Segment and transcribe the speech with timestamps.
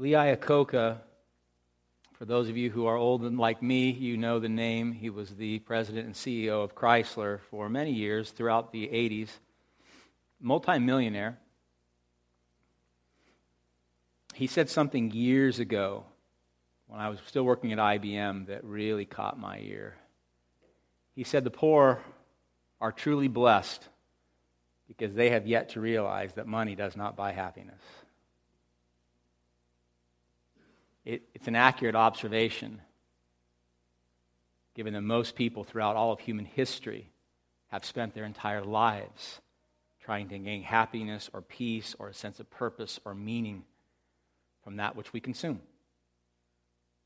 [0.00, 0.98] Lee Iacocca,
[2.12, 4.92] for those of you who are old and like me, you know the name.
[4.92, 9.28] He was the president and CEO of Chrysler for many years throughout the 80s.
[10.40, 11.36] Multimillionaire.
[14.34, 16.04] He said something years ago
[16.86, 19.96] when I was still working at IBM that really caught my ear.
[21.16, 22.00] He said, The poor
[22.80, 23.82] are truly blessed
[24.86, 27.82] because they have yet to realize that money does not buy happiness.
[31.08, 32.82] It, it's an accurate observation,
[34.74, 37.08] given that most people throughout all of human history
[37.68, 39.40] have spent their entire lives
[40.04, 43.64] trying to gain happiness or peace or a sense of purpose or meaning
[44.62, 45.62] from that which we consume,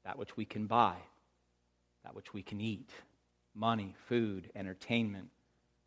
[0.05, 0.97] that which we can buy,
[2.03, 2.91] that which we can eat
[3.55, 5.29] money, food, entertainment,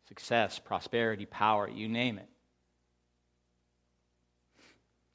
[0.08, 2.30] success, prosperity, power, you name it.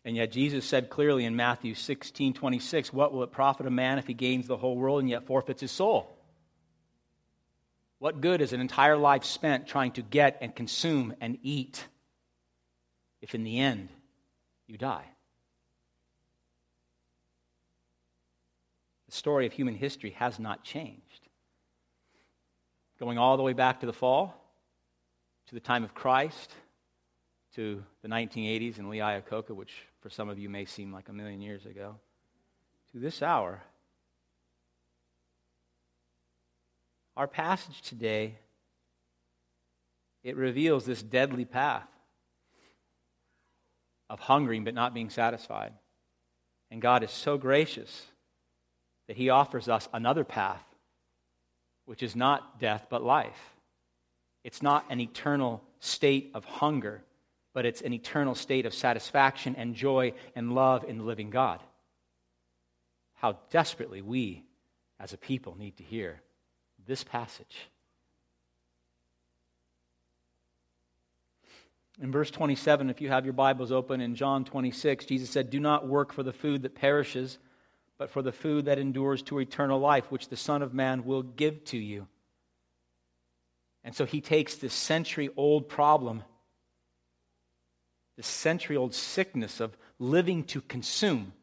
[0.03, 3.99] And yet Jesus said clearly in Matthew 16 26, What will it profit a man
[3.99, 6.17] if he gains the whole world and yet forfeits his soul?
[7.99, 11.85] What good is an entire life spent trying to get and consume and eat
[13.21, 13.89] if in the end
[14.65, 15.05] you die?
[19.07, 21.27] The story of human history has not changed.
[22.99, 24.33] Going all the way back to the fall,
[25.47, 26.55] to the time of Christ,
[27.55, 31.13] to the 1980s in Lee Iacocca, which for some of you may seem like a
[31.13, 31.95] million years ago,
[32.91, 33.61] to this hour.
[37.15, 38.35] Our passage today,
[40.23, 41.87] it reveals this deadly path
[44.09, 45.73] of hungering but not being satisfied.
[46.71, 48.07] And God is so gracious
[49.07, 50.63] that He offers us another path,
[51.85, 53.55] which is not death but life.
[54.43, 57.03] It's not an eternal state of hunger
[57.53, 61.61] but it's an eternal state of satisfaction and joy and love in the living God.
[63.15, 64.43] How desperately we
[64.99, 66.21] as a people need to hear
[66.87, 67.69] this passage.
[72.01, 75.59] In verse 27, if you have your Bibles open, in John 26, Jesus said, Do
[75.59, 77.37] not work for the food that perishes,
[77.97, 81.21] but for the food that endures to eternal life, which the Son of Man will
[81.21, 82.07] give to you.
[83.83, 86.23] And so he takes this century old problem
[88.23, 91.33] century old sickness of living to consume.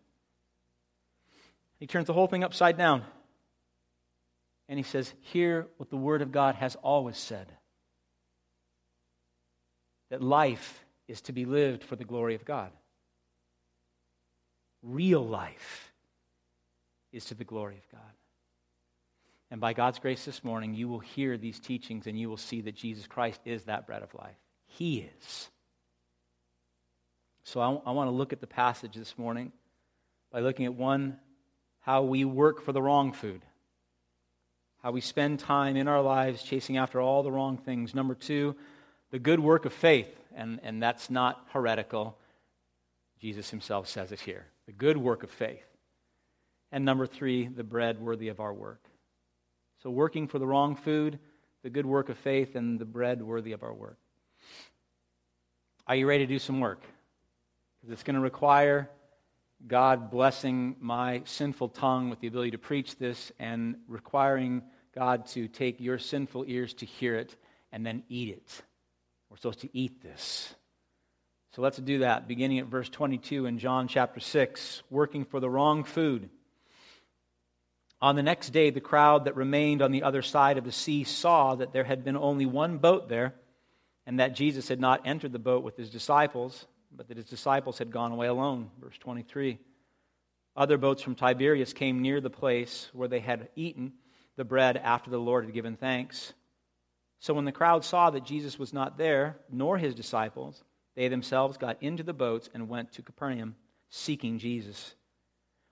[1.79, 3.05] He turns the whole thing upside down.
[4.69, 7.47] And he says, Hear what the Word of God has always said
[10.11, 12.71] that life is to be lived for the glory of God.
[14.83, 15.93] Real life
[17.13, 18.13] is to the glory of God.
[19.51, 22.61] And by God's grace this morning, you will hear these teachings and you will see
[22.63, 24.37] that Jesus Christ is that bread of life.
[24.67, 25.49] He is.
[27.49, 29.53] So I, I want to look at the passage this morning
[30.31, 31.17] by looking at one,
[31.81, 33.41] how we work for the wrong food,
[34.83, 37.95] how we spend time in our lives chasing after all the wrong things.
[37.95, 38.55] Number two,
[39.13, 42.19] the good work of faith, and, and that's not heretical.
[43.19, 45.65] Jesus himself says it here the good work of faith.
[46.71, 48.85] And number three, the bread worthy of our work.
[49.83, 51.19] So, working for the wrong food,
[51.63, 53.97] the good work of faith, and the bread worthy of our work.
[55.87, 56.83] Are you ready to do some work?
[57.91, 58.91] It's going to require
[59.67, 64.63] God blessing my sinful tongue with the ability to preach this and requiring
[64.95, 67.35] God to take your sinful ears to hear it
[67.73, 68.63] and then eat it.
[69.31, 70.55] We're supposed to eat this.
[71.55, 75.51] So let's do that, beginning at verse 22 in John chapter 6, working for the
[75.51, 76.31] wrong food.
[78.01, 81.05] On the next day, the crowd that remained on the other side of the sea
[81.05, 83.35] saw that there had been only one boat there,
[84.07, 87.79] and that Jesus had not entered the boat with his disciples but that his disciples
[87.79, 88.71] had gone away alone.
[88.81, 89.59] Verse 23.
[90.57, 93.93] Other boats from Tiberias came near the place where they had eaten
[94.37, 96.33] the bread after the Lord had given thanks.
[97.21, 100.63] So when the crowd saw that Jesus was not there, nor his disciples,
[100.97, 103.57] they themselves got into the boats and went to Capernaum,
[103.89, 104.95] seeking Jesus.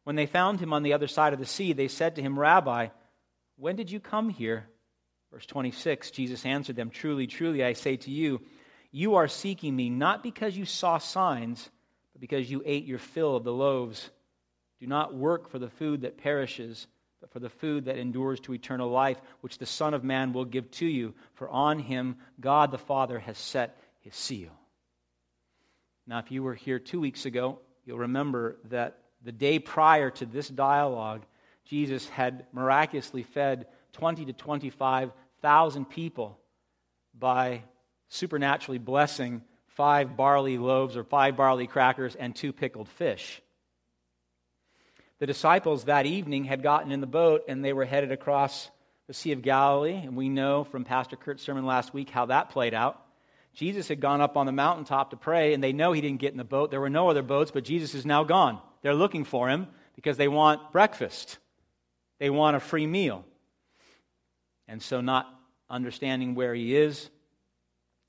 [0.04, 2.38] When they found him on the other side of the sea, they said to him,
[2.38, 2.88] Rabbi,
[3.56, 4.68] when did you come here?
[5.32, 8.40] Verse 26 Jesus answered them, Truly, truly, I say to you,
[8.96, 11.68] you are seeking me not because you saw signs,
[12.14, 14.08] but because you ate your fill of the loaves.
[14.80, 16.86] Do not work for the food that perishes,
[17.20, 20.46] but for the food that endures to eternal life, which the Son of Man will
[20.46, 21.12] give to you.
[21.34, 24.52] For on him God the Father has set his seal.
[26.06, 30.24] Now, if you were here two weeks ago, you'll remember that the day prior to
[30.24, 31.26] this dialogue,
[31.66, 36.38] Jesus had miraculously fed 20 to 25,000 people
[37.12, 37.62] by
[38.08, 43.42] supernaturally blessing five barley loaves or five barley crackers and two pickled fish.
[45.18, 48.70] The disciples that evening had gotten in the boat and they were headed across
[49.06, 49.94] the Sea of Galilee.
[49.94, 53.02] And we know from Pastor Kurt's sermon last week how that played out.
[53.54, 56.32] Jesus had gone up on the mountaintop to pray, and they know he didn't get
[56.32, 56.70] in the boat.
[56.70, 58.60] There were no other boats, but Jesus is now gone.
[58.82, 61.38] They're looking for him because they want breakfast,
[62.18, 63.24] they want a free meal.
[64.68, 65.26] And so, not
[65.70, 67.08] understanding where he is,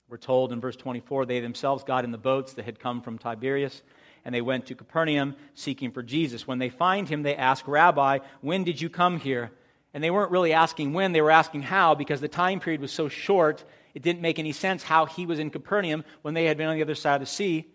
[0.08, 3.18] we're told in verse 24 they themselves got in the boats that had come from
[3.18, 3.82] Tiberias
[4.24, 6.46] and they went to Capernaum seeking for Jesus.
[6.46, 9.50] When they find him, they ask, Rabbi, when did you come here?
[9.94, 12.92] And they weren't really asking when, they were asking how because the time period was
[12.92, 13.64] so short,
[13.94, 16.76] it didn't make any sense how he was in Capernaum when they had been on
[16.76, 17.66] the other side of the sea.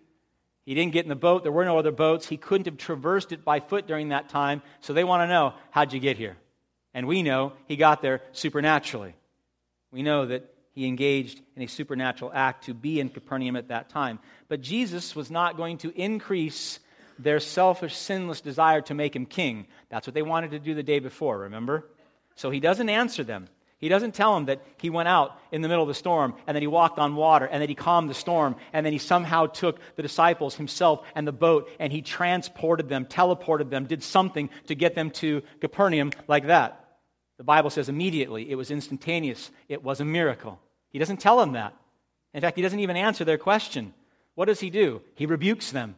[0.66, 2.28] He didn't get in the boat, there were no other boats.
[2.28, 4.62] He couldn't have traversed it by foot during that time.
[4.82, 6.38] So they want to know, how'd you get here?
[6.94, 9.16] And we know he got there supernaturally.
[9.92, 13.90] We know that he engaged in a supernatural act to be in Capernaum at that
[13.90, 14.20] time.
[14.48, 16.80] But Jesus was not going to increase
[17.20, 19.68] their selfish, sinless desire to make him king.
[19.90, 21.88] That's what they wanted to do the day before, remember?
[22.36, 23.48] So he doesn't answer them.
[23.78, 26.56] He doesn't tell them that he went out in the middle of the storm and
[26.56, 29.46] that he walked on water and that he calmed the storm and then he somehow
[29.46, 34.50] took the disciples, himself, and the boat and he transported them, teleported them, did something
[34.68, 36.98] to get them to Capernaum like that.
[37.38, 40.62] The Bible says immediately, it was instantaneous, it was a miracle.
[40.94, 41.76] He doesn't tell them that.
[42.34, 43.94] In fact, he doesn't even answer their question.
[44.36, 45.02] What does he do?
[45.16, 45.96] He rebukes them.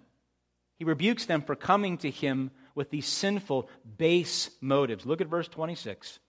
[0.78, 5.06] He rebukes them for coming to him with these sinful, base motives.
[5.06, 6.20] Look at verse 26.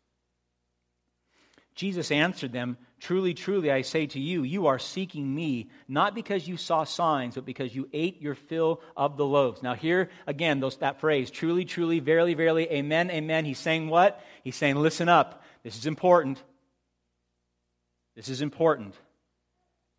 [1.74, 6.48] Jesus answered them, Truly, truly, I say to you, you are seeking me, not because
[6.48, 9.62] you saw signs, but because you ate your fill of the loaves.
[9.62, 13.44] Now, here again, those, that phrase, truly, truly, verily, verily, amen, amen.
[13.44, 14.24] He's saying what?
[14.42, 15.44] He's saying, Listen up.
[15.62, 16.42] This is important.
[18.16, 18.94] This is important.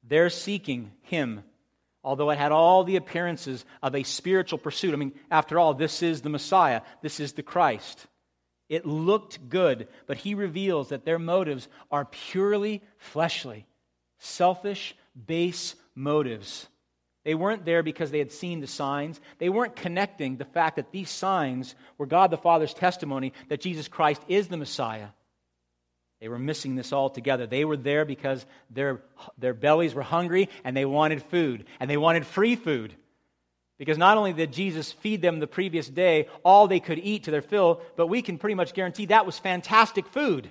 [0.04, 1.44] They're seeking him,
[2.04, 4.94] although it had all the appearances of a spiritual pursuit.
[4.94, 8.08] I mean, after all, this is the Messiah, this is the Christ.
[8.70, 13.66] It looked good, but he reveals that their motives are purely fleshly,
[14.18, 16.68] selfish, base motives.
[17.24, 19.20] They weren't there because they had seen the signs.
[19.38, 23.88] They weren't connecting the fact that these signs were God the Father's testimony that Jesus
[23.88, 25.08] Christ is the Messiah.
[26.20, 27.46] They were missing this altogether.
[27.46, 29.02] They were there because their,
[29.38, 32.96] their bellies were hungry and they wanted food, and they wanted free food.
[33.78, 37.32] Because not only did Jesus feed them the previous day all they could eat to
[37.32, 40.50] their fill, but we can pretty much guarantee that was fantastic food.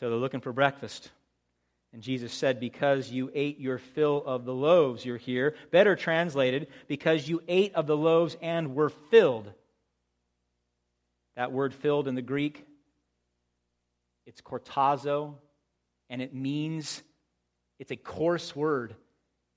[0.00, 1.12] So they're looking for breakfast.
[1.92, 5.54] And Jesus said, Because you ate your fill of the loaves, you're here.
[5.70, 9.52] Better translated, because you ate of the loaves and were filled.
[11.36, 12.66] That word filled in the Greek,
[14.26, 15.34] it's chortazo,
[16.08, 17.02] and it means,
[17.78, 18.94] it's a coarse word.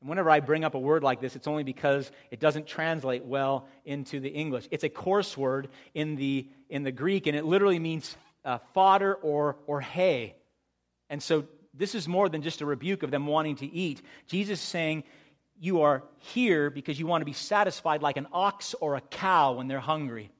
[0.01, 3.25] And whenever I bring up a word like this, it's only because it doesn't translate
[3.25, 4.67] well into the English.
[4.71, 9.15] It's a coarse word in the, in the Greek, and it literally means uh, fodder
[9.15, 10.35] or, or hay.
[11.09, 14.01] And so this is more than just a rebuke of them wanting to eat.
[14.27, 15.03] Jesus is saying,
[15.59, 19.53] You are here because you want to be satisfied like an ox or a cow
[19.53, 20.31] when they're hungry.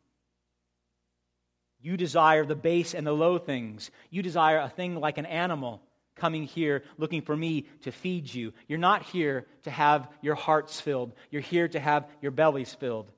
[1.86, 3.92] You desire the base and the low things.
[4.10, 5.84] You desire a thing like an animal
[6.16, 8.54] coming here looking for me to feed you.
[8.68, 13.12] You're not here to have your hearts filled, you're here to have your bellies filled.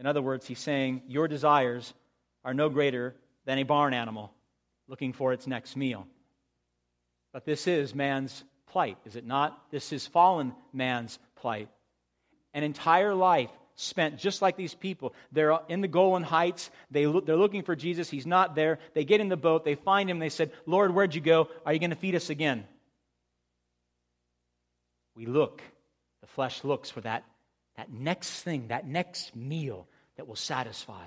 [0.00, 1.94] In other words, he's saying your desires
[2.44, 3.14] are no greater
[3.44, 4.32] than a barn animal
[4.88, 6.04] looking for its next meal.
[7.32, 9.70] But this is man's plight, is it not?
[9.70, 11.68] This is fallen man's plight.
[12.52, 15.14] An entire life spent just like these people.
[15.30, 16.70] They're in the Golan Heights.
[16.90, 18.10] They look, they're looking for Jesus.
[18.10, 18.80] He's not there.
[18.94, 19.64] They get in the boat.
[19.64, 20.18] They find him.
[20.18, 21.48] They said, Lord, where'd you go?
[21.64, 22.66] Are you going to feed us again?
[25.16, 25.62] We look.
[26.22, 27.24] The flesh looks for that,
[27.76, 31.06] that next thing, that next meal that will satisfy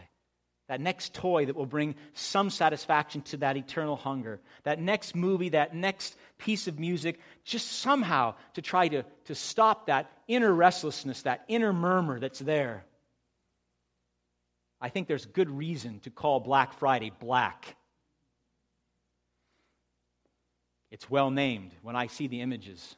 [0.72, 5.50] that next toy that will bring some satisfaction to that eternal hunger, that next movie,
[5.50, 11.24] that next piece of music, just somehow to try to, to stop that inner restlessness,
[11.24, 12.86] that inner murmur that's there.
[14.80, 17.76] I think there's good reason to call Black Friday black.
[20.90, 22.96] It's well named when I see the images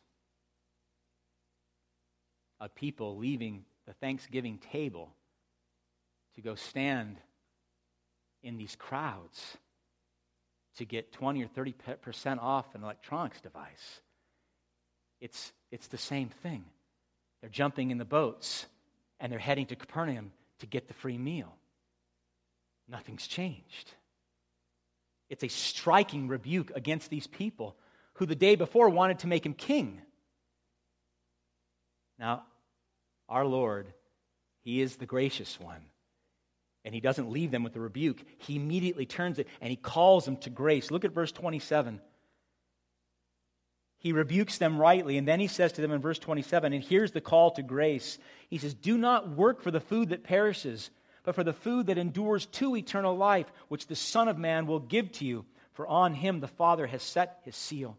[2.60, 5.10] of people leaving the Thanksgiving table
[6.36, 7.18] to go stand
[8.44, 9.58] in these crowds
[10.78, 14.02] to get 20 or 30% off an electronics device.
[15.22, 16.66] It's, it's the same thing.
[17.42, 18.66] They're jumping in the boats
[19.20, 21.56] and they're heading to Capernaum to get the free meal.
[22.90, 23.94] Nothing's changed.
[25.30, 27.76] It's a striking rebuke against these people
[28.16, 30.02] who the day before wanted to make him king.
[32.20, 32.44] Now,
[33.28, 33.88] our Lord,
[34.62, 35.82] He is the gracious one.
[36.86, 38.22] And he doesn't leave them with a rebuke.
[38.40, 40.92] He immediately turns it and he calls them to grace.
[40.92, 42.02] Look at verse 27.
[44.04, 47.14] He rebukes them rightly, and then he says to them in verse 27, and here's
[47.14, 48.20] the call to grace.
[48.50, 50.92] He says, Do not work for the food that perishes,
[51.24, 54.82] but for the food that endures to eternal life, which the Son of Man will
[54.82, 57.98] give to you, for on him the Father has set his seal.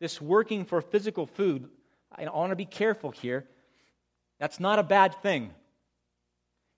[0.00, 1.68] This working for physical food,
[2.10, 3.46] I want to be careful here.
[4.40, 5.50] That's not a bad thing.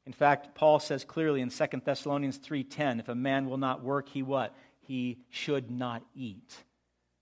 [0.07, 4.09] In fact, Paul says clearly in 2 Thessalonians 3:10, if a man will not work,
[4.09, 4.55] he what?
[4.81, 6.65] He should not eat.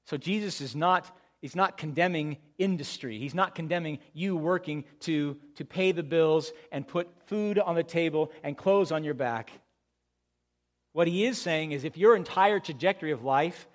[0.06, 1.10] So Jesus is not
[1.42, 3.18] He's not condemning industry.
[3.18, 7.82] He's not condemning you working to, to pay the bills and put food on the
[7.82, 9.50] table and clothes on your back.
[10.92, 13.66] What he is saying is if your entire trajectory of life,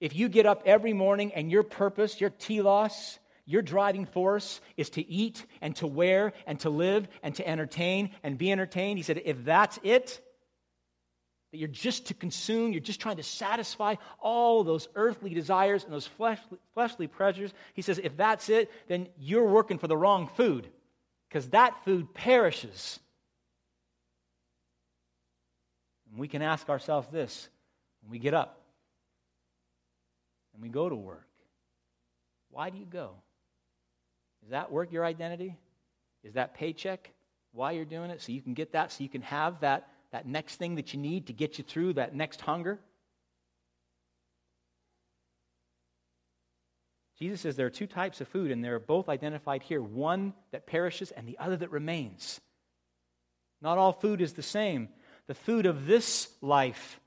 [0.00, 4.90] if you get up every morning and your purpose, your telos, your driving force is
[4.90, 8.98] to eat and to wear and to live and to entertain and be entertained.
[8.98, 10.20] He said, if that's it,
[11.50, 15.90] that you're just to consume, you're just trying to satisfy all those earthly desires and
[15.90, 17.54] those fleshly, fleshly pleasures.
[17.72, 20.68] He says, if that's it, then you're working for the wrong food
[21.30, 23.00] because that food perishes.
[26.10, 27.48] And we can ask ourselves this
[28.02, 28.60] when we get up
[30.52, 31.28] and we go to work
[32.50, 33.10] why do you go?
[34.44, 35.56] Is that work your identity?
[36.24, 37.10] Is that paycheck
[37.52, 38.20] why you're doing it?
[38.20, 41.00] So you can get that, so you can have that, that next thing that you
[41.00, 42.78] need to get you through that next hunger?
[47.18, 50.66] Jesus says there are two types of food, and they're both identified here one that
[50.66, 52.40] perishes and the other that remains.
[53.60, 54.88] Not all food is the same.
[55.26, 57.00] The food of this life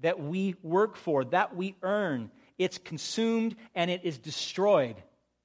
[0.00, 4.96] that we work for, that we earn, it's consumed and it is destroyed,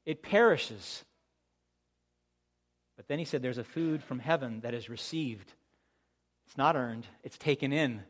[0.06, 1.04] it perishes.
[3.04, 5.52] But then he said there's a food from heaven that is received.
[6.48, 8.02] It's not earned, it's taken in.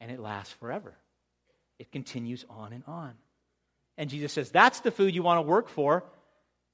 [0.00, 0.94] And it lasts forever.
[1.78, 3.12] It continues on and on.
[3.98, 6.04] And Jesus says that's the food you want to work for,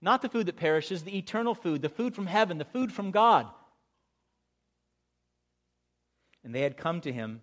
[0.00, 3.10] not the food that perishes, the eternal food, the food from heaven, the food from
[3.10, 3.48] God.
[6.44, 7.42] And they had come to him.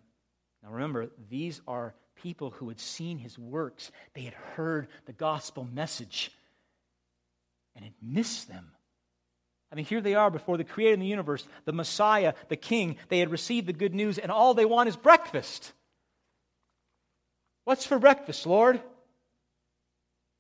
[0.64, 5.68] Now remember, these are people who had seen his works, they had heard the gospel
[5.70, 6.32] message,
[7.76, 8.72] and it missed them.
[9.72, 12.98] I mean, here they are before the creator of the universe, the Messiah, the King.
[13.10, 15.74] They had received the good news, and all they want is breakfast.
[17.66, 18.82] What's for breakfast, Lord?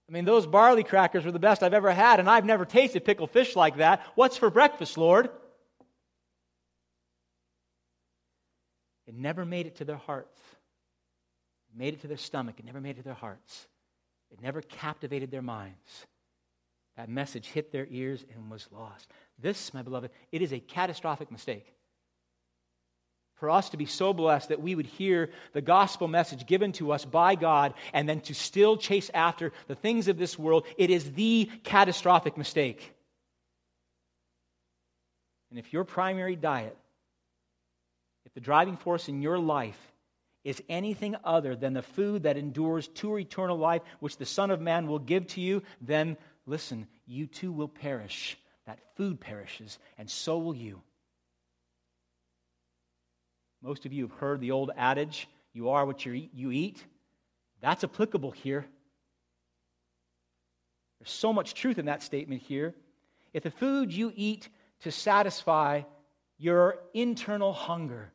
[0.09, 3.05] I mean, those barley crackers were the best I've ever had, and I've never tasted
[3.05, 4.01] pickled fish like that.
[4.15, 5.29] What's for breakfast, Lord?
[9.05, 10.39] It never made it to their hearts.
[11.71, 12.55] It made it to their stomach.
[12.57, 13.67] It never made it to their hearts.
[14.31, 16.07] It never captivated their minds.
[16.99, 19.07] That message hit their ears and was lost.
[19.41, 21.73] This, my beloved, it is a catastrophic mistake.
[23.35, 26.91] For us to be so blessed that we would hear the gospel message given to
[26.91, 30.89] us by God and then to still chase after the things of this world, it
[30.89, 32.93] is the catastrophic mistake.
[35.51, 36.75] And if your primary diet,
[38.25, 39.79] if the driving force in your life
[40.43, 44.59] is anything other than the food that endures to eternal life, which the Son of
[44.59, 46.17] Man will give to you, then
[46.49, 48.37] listen, you too will perish.
[48.65, 50.81] That food perishes, and so will you.
[53.61, 56.83] Most of you have heard the old adage, you are what you eat.
[57.61, 58.65] That's applicable here.
[60.99, 62.75] There's so much truth in that statement here.
[63.33, 64.49] If the food you eat
[64.81, 65.81] to satisfy
[66.37, 68.11] your internal hunger,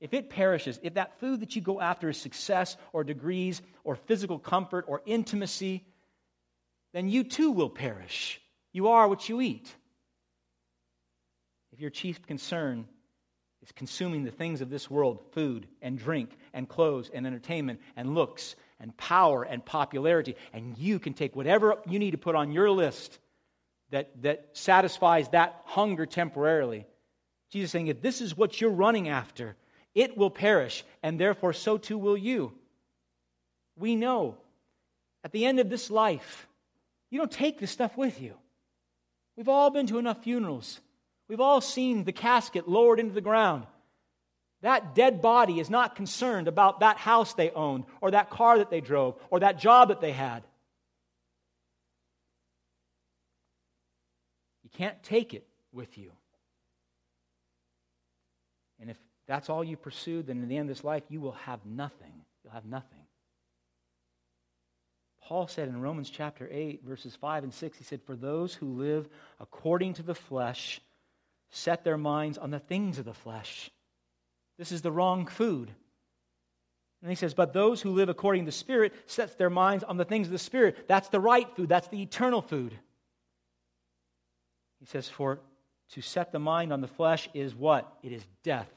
[0.00, 3.94] if it perishes, if that food that you go after is success or degrees or
[3.94, 5.84] physical comfort or intimacy,
[6.92, 8.40] then you too will perish.
[8.72, 9.74] You are what you eat.
[11.72, 12.86] If your chief concern
[13.62, 18.14] is consuming the things of this world food and drink and clothes and entertainment and
[18.14, 22.52] looks and power and popularity and you can take whatever you need to put on
[22.52, 23.18] your list
[23.90, 26.86] that, that satisfies that hunger temporarily.
[27.50, 29.56] Jesus is saying, if this is what you're running after,
[29.94, 32.52] it will perish, and therefore so too will you.
[33.76, 34.36] We know
[35.24, 36.46] at the end of this life,
[37.10, 38.34] you don't take this stuff with you.
[39.36, 40.80] We've all been to enough funerals.
[41.28, 43.66] We've all seen the casket lowered into the ground.
[44.62, 48.70] That dead body is not concerned about that house they owned, or that car that
[48.70, 50.42] they drove, or that job that they had.
[54.62, 56.12] You can't take it with you.
[58.80, 61.32] And if that's all you pursue, then in the end of this life, you will
[61.32, 62.12] have nothing.
[62.44, 62.99] You'll have nothing.
[65.30, 68.66] Paul said in Romans chapter 8, verses 5 and 6, he said, For those who
[68.66, 69.08] live
[69.38, 70.80] according to the flesh
[71.50, 73.70] set their minds on the things of the flesh.
[74.58, 75.70] This is the wrong food.
[77.00, 79.98] And he says, But those who live according to the Spirit sets their minds on
[79.98, 80.88] the things of the Spirit.
[80.88, 82.76] That's the right food, that's the eternal food.
[84.80, 85.38] He says, For
[85.92, 87.88] to set the mind on the flesh is what?
[88.02, 88.68] It is death.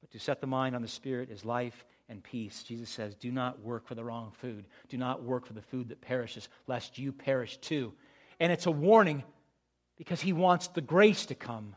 [0.00, 2.64] But to set the mind on the Spirit is life and peace.
[2.64, 4.66] Jesus says, Do not work for the wrong food.
[4.88, 7.92] Do not work for the food that perishes, lest you perish too.
[8.40, 9.22] And it's a warning
[9.96, 11.76] because he wants the grace to come.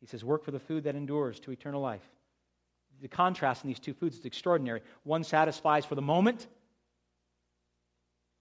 [0.00, 2.06] He says, Work for the food that endures to eternal life.
[3.00, 4.82] The contrast in these two foods is extraordinary.
[5.04, 6.46] One satisfies for the moment,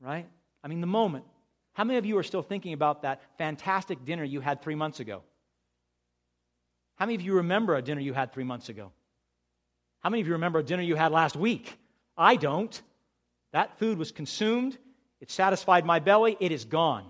[0.01, 0.27] right?
[0.63, 1.23] I mean, the moment.
[1.73, 4.99] How many of you are still thinking about that fantastic dinner you had three months
[4.99, 5.23] ago?
[6.99, 8.91] How many of you remember a dinner you had three months ago?
[10.01, 11.73] How many of you remember a dinner you had last week?
[12.17, 12.79] I don't.
[13.53, 14.77] That food was consumed,
[15.21, 17.05] it satisfied my belly, it is gone.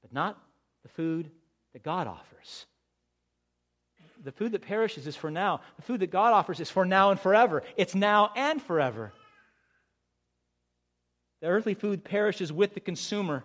[0.00, 0.38] But not
[0.84, 1.30] the food
[1.72, 2.66] that God offers.
[4.24, 5.60] The food that perishes is for now.
[5.76, 7.62] The food that God offers is for now and forever.
[7.76, 9.12] It's now and forever.
[11.42, 13.44] The earthly food perishes with the consumer.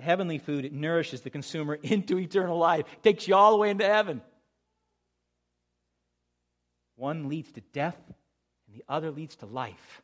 [0.00, 3.58] The heavenly food, it nourishes the consumer into eternal life, it takes you all the
[3.58, 4.22] way into heaven.
[6.96, 7.98] One leads to death,
[8.66, 10.02] and the other leads to life.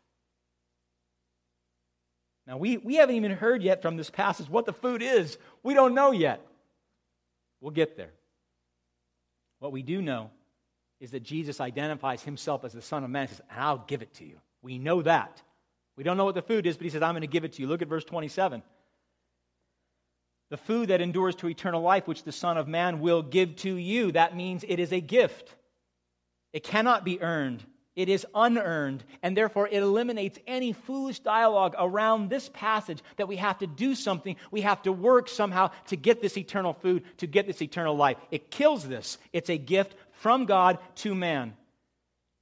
[2.47, 5.39] Now, we, we haven't even heard yet from this passage what the food is.
[5.63, 6.47] We don't know yet.
[7.63, 8.13] We'll get there.
[9.61, 10.31] What we do know
[11.01, 13.29] is that Jesus identifies himself as the Son of Man.
[13.29, 14.37] He says, I'll give it to you.
[14.61, 15.41] We know that.
[15.97, 17.55] We don't know what the food is, but he says, I'm going to give it
[17.55, 17.69] to you.
[17.69, 18.63] Look at verse 27.
[20.51, 23.75] The food that endures to eternal life, which the Son of Man will give to
[23.75, 24.13] you.
[24.13, 25.55] That means it is a gift.
[26.53, 27.65] It cannot be earned.
[27.97, 33.37] It is unearned, and therefore it eliminates any foolish dialogue around this passage that we
[33.37, 37.27] have to do something, we have to work somehow to get this eternal food, to
[37.27, 38.19] get this eternal life.
[38.31, 39.17] It kills this.
[39.33, 41.55] It's a gift from God to man.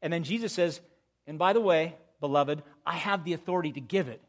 [0.03, 0.81] And then Jesus says,
[1.25, 4.21] and by the way, beloved, I have the authority to give it.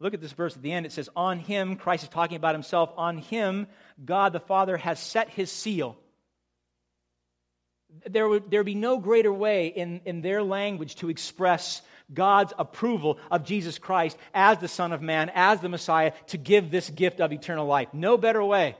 [0.00, 0.86] Look at this verse at the end.
[0.86, 3.66] It says, On him, Christ is talking about himself, on him,
[4.04, 5.96] God the Father has set his seal
[8.06, 13.18] there would there be no greater way in, in their language to express God's approval
[13.30, 17.20] of Jesus Christ as the Son of Man, as the Messiah, to give this gift
[17.20, 17.88] of eternal life.
[17.92, 18.76] No better way.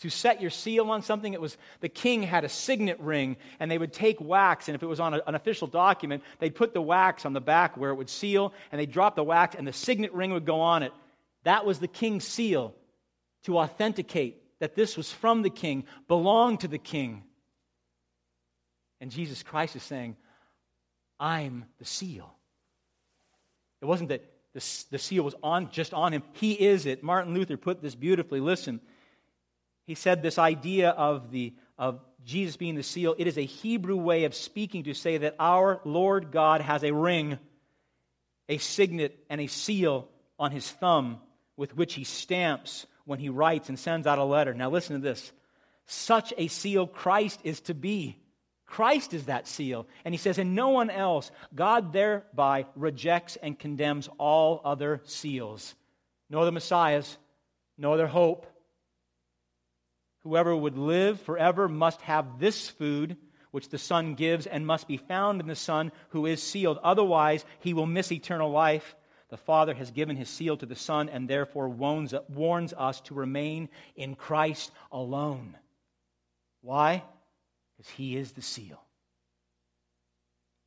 [0.00, 3.70] To set your seal on something, it was the king had a signet ring, and
[3.70, 6.74] they would take wax, and if it was on a, an official document, they'd put
[6.74, 9.66] the wax on the back where it would seal, and they'd drop the wax, and
[9.66, 10.92] the signet ring would go on it.
[11.44, 12.74] That was the king's seal
[13.44, 17.22] to authenticate that this was from the king, belonged to the king.
[19.00, 20.16] And Jesus Christ is saying,
[21.20, 22.34] I'm the seal.
[23.80, 26.22] It wasn't that the, the seal was on just on him.
[26.32, 27.02] He is it.
[27.02, 28.40] Martin Luther put this beautifully.
[28.40, 28.80] Listen.
[29.86, 33.96] He said this idea of the of Jesus being the seal, it is a Hebrew
[33.96, 37.38] way of speaking to say that our Lord God has a ring,
[38.48, 41.18] a signet, and a seal on his thumb
[41.56, 44.54] with which he stamps when he writes and sends out a letter.
[44.54, 45.32] Now, listen to this.
[45.86, 48.16] Such a seal Christ is to be.
[48.66, 49.86] Christ is that seal.
[50.04, 51.30] And he says, and no one else.
[51.54, 55.74] God thereby rejects and condemns all other seals.
[56.30, 57.18] No other Messiahs,
[57.76, 58.46] no other hope.
[60.24, 63.16] Whoever would live forever must have this food,
[63.50, 66.78] which the Son gives, and must be found in the Son who is sealed.
[66.82, 68.96] Otherwise, he will miss eternal life.
[69.28, 72.14] The Father has given his seal to the Son and therefore warns,
[72.72, 75.56] us to remain in Christ alone.
[76.62, 77.04] Why?
[77.76, 78.80] Because he is the seal.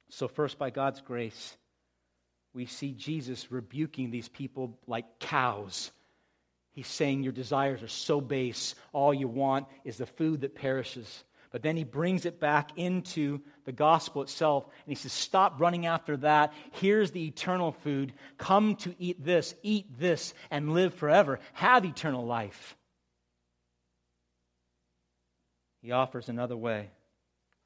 [0.10, 1.58] So, first, by God's grace,
[2.54, 5.92] we see Jesus rebuking these people like cows.
[6.78, 8.76] He's saying, Your desires are so base.
[8.94, 11.24] All you want is the food that perishes.
[11.50, 15.88] But then he brings it back into the gospel itself, and he says, Stop running
[15.88, 16.54] after that.
[16.74, 18.14] Here's the eternal food.
[18.38, 21.40] Come to eat this, eat this, and live forever.
[21.54, 22.78] Have eternal life.
[25.82, 26.92] He offers another way.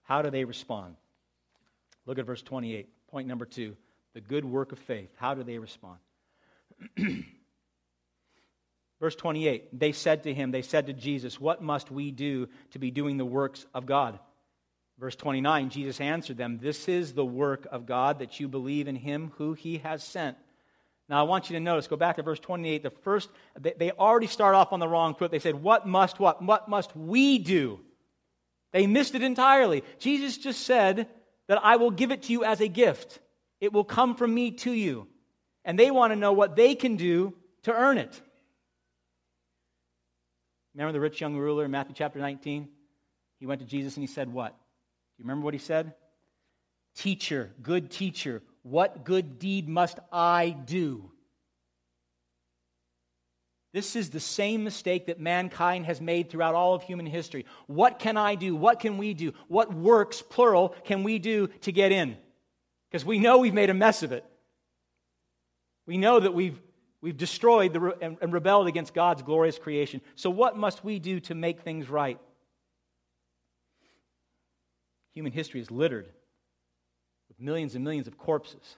[0.04, 0.96] How do they respond?
[2.06, 2.88] Look at verse 28.
[3.10, 3.76] Point number two
[4.14, 5.10] the good work of faith.
[5.18, 6.00] How do they respond?
[9.02, 12.80] Verse 28 They said to him, they said to Jesus, What must we do to
[12.80, 14.18] be doing the works of God?
[14.98, 18.96] Verse 29 Jesus answered them, This is the work of God, that you believe in
[18.96, 20.38] him who he has sent.
[21.10, 22.84] Now, I want you to notice, go back to verse 28.
[22.84, 25.32] The first, they already start off on the wrong foot.
[25.32, 26.42] They said, What must what?
[26.42, 27.82] What must we do?
[28.72, 29.84] They missed it entirely.
[30.00, 31.08] Jesus just said
[31.48, 33.20] that I will give it to you as a gift.
[33.60, 35.08] It will come from me to you.
[35.66, 37.34] and they want to know what they can do
[37.64, 38.22] to earn it.
[40.74, 42.68] Remember the rich young ruler in Matthew chapter 19?
[43.40, 44.52] He went to Jesus and he said, What?
[44.52, 44.56] Do
[45.18, 45.94] you remember what he said?
[46.96, 51.12] Teacher, good teacher, what good deed must I do?
[53.74, 57.46] This is the same mistake that mankind has made throughout all of human history.
[57.68, 58.54] What can I do?
[58.54, 59.34] What can we do?
[59.48, 62.18] What works, plural, can we do to get in?
[62.90, 64.26] Because we know we've made a mess of it.
[65.86, 66.60] We know that we've,
[67.02, 70.02] we've destroyed the, and, and rebelled against God's glorious creation.
[70.16, 72.20] So, what must we do to make things right?
[75.14, 76.08] Human history is littered
[77.28, 78.78] with millions and millions of corpses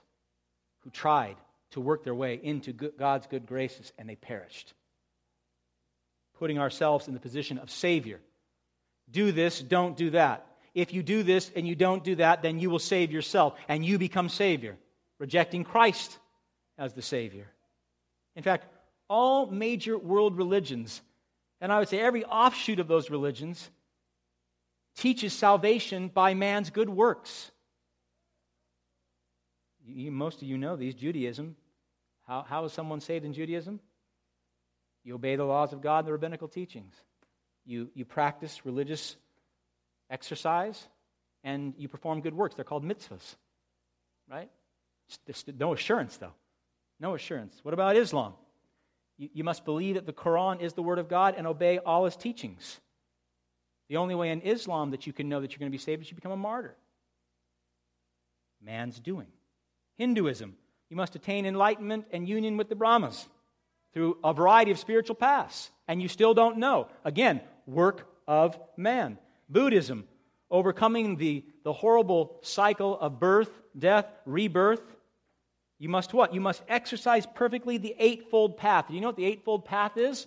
[0.80, 1.36] who tried
[1.70, 4.74] to work their way into God's good graces and they perished.
[6.38, 8.20] Putting ourselves in the position of Savior.
[9.10, 10.46] Do this, don't do that.
[10.74, 13.84] If you do this and you don't do that, then you will save yourself and
[13.84, 14.76] you become Savior,
[15.18, 16.18] rejecting Christ
[16.76, 17.46] as the Savior.
[18.36, 18.66] In fact,
[19.08, 21.02] all major world religions,
[21.60, 23.70] and I would say every offshoot of those religions,
[24.96, 27.50] teaches salvation by man's good works.
[29.86, 31.56] You, most of you know these Judaism.
[32.26, 33.80] How, how is someone saved in Judaism?
[35.04, 36.94] You obey the laws of God and the rabbinical teachings.
[37.66, 39.16] You, you practice religious
[40.10, 40.88] exercise
[41.42, 42.54] and you perform good works.
[42.54, 43.36] They're called mitzvahs,
[44.30, 44.50] right?
[45.58, 46.32] No assurance, though.
[47.00, 47.58] No assurance.
[47.62, 48.34] What about Islam?
[49.16, 52.04] You, you must believe that the Quran is the Word of God and obey all
[52.04, 52.80] His teachings.
[53.88, 56.02] The only way in Islam that you can know that you're going to be saved
[56.02, 56.76] is you become a martyr.
[58.62, 59.26] Man's doing.
[59.96, 60.56] Hinduism,
[60.88, 63.28] you must attain enlightenment and union with the Brahmas
[63.92, 66.88] through a variety of spiritual paths, and you still don't know.
[67.04, 69.18] Again, work of man.
[69.48, 70.08] Buddhism,
[70.50, 74.93] overcoming the, the horrible cycle of birth, death, rebirth.
[75.78, 76.32] You must what?
[76.32, 78.88] You must exercise perfectly the eightfold path.
[78.88, 80.26] Do you know what the eightfold path is?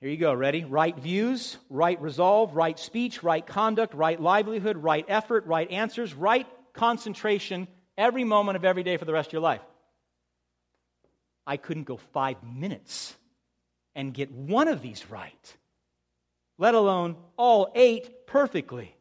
[0.00, 0.32] Here you go.
[0.34, 0.64] Ready?
[0.64, 6.46] Right views, right resolve, right speech, right conduct, right livelihood, right effort, right answers, right
[6.72, 9.60] concentration every moment of every day for the rest of your life.
[11.46, 13.14] I couldn't go five minutes
[13.94, 15.56] and get one of these right,
[16.58, 18.94] let alone all eight perfectly.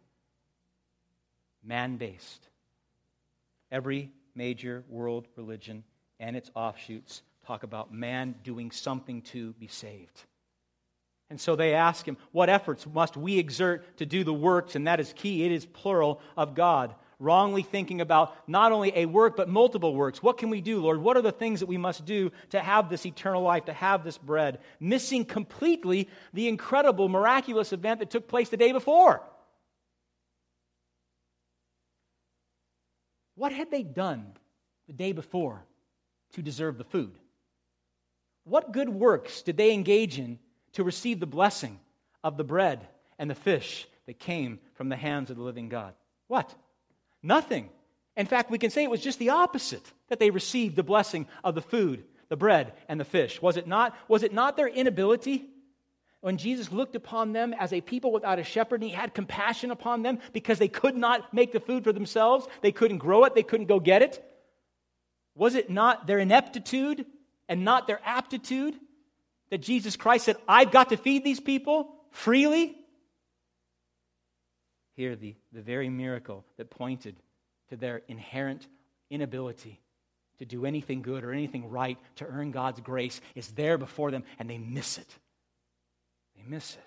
[1.63, 2.48] Man based.
[3.72, 5.84] Every major world religion
[6.20, 10.24] and its offshoots talk about man doing something to be saved.
[11.30, 14.76] And so they ask him, What efforts must we exert to do the works?
[14.76, 15.46] And that is key.
[15.46, 20.24] It is plural of God wrongly thinking about not only a work, but multiple works.
[20.24, 20.98] What can we do, Lord?
[20.98, 24.04] What are the things that we must do to have this eternal life, to have
[24.04, 24.60] this bread?
[24.80, 29.22] Missing completely the incredible, miraculous event that took place the day before.
[33.36, 34.34] What had they done
[34.88, 35.63] the day before
[36.34, 37.13] to deserve the food?
[38.44, 40.39] What good works did they engage in
[40.74, 41.80] to receive the blessing
[42.24, 42.88] of the bread
[43.20, 45.94] and the fish that came from the hands of the living God?
[46.28, 46.54] What?
[47.22, 47.70] Nothing.
[48.17, 51.28] In fact, we can say it was just the opposite that they received the blessing
[51.44, 53.41] of the food, the bread, and the fish.
[53.41, 53.96] Was it not?
[54.08, 55.50] Was it not their inability?
[56.22, 59.72] When Jesus looked upon them as a people without a shepherd, and he had compassion
[59.72, 63.34] upon them because they could not make the food for themselves, they couldn't grow it,
[63.34, 64.24] they couldn't go get it.
[65.36, 67.06] Was it not their ineptitude
[67.50, 68.76] and not their aptitude
[69.50, 72.76] that Jesus Christ said, I've got to feed these people freely?
[74.96, 77.16] Here, the, the very miracle that pointed
[77.70, 78.68] to their inherent
[79.10, 79.82] inability
[80.38, 84.24] to do anything good or anything right to earn God's grace is there before them,
[84.38, 85.18] and they miss it.
[86.41, 86.84] They miss it.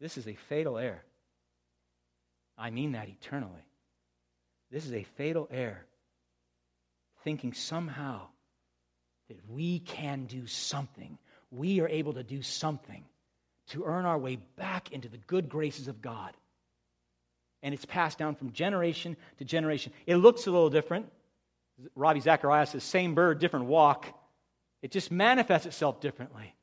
[0.00, 1.02] This is a fatal error.
[2.58, 3.64] I mean that eternally.
[4.70, 5.84] This is a fatal error.
[7.24, 8.22] Thinking somehow
[9.28, 11.18] that we can do something,
[11.50, 13.04] we are able to do something
[13.68, 16.32] to earn our way back into the good graces of God.
[17.62, 19.92] And it's passed down from generation to generation.
[20.06, 21.10] It looks a little different.
[21.94, 24.06] Ravi Zacharias says, same bird, different walk.
[24.86, 26.54] It just manifests itself differently.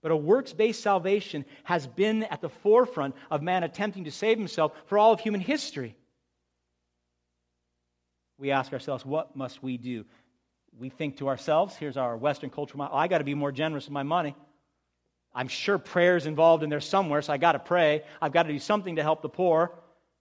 [0.00, 4.38] But a works based salvation has been at the forefront of man attempting to save
[4.38, 5.94] himself for all of human history.
[8.38, 10.06] We ask ourselves, what must we do?
[10.78, 13.84] We think to ourselves, here's our Western cultural model I got to be more generous
[13.84, 14.34] with my money.
[15.34, 18.02] I'm sure prayer's involved in there somewhere, so I got to pray.
[18.22, 19.74] I've got to do something to help the poor.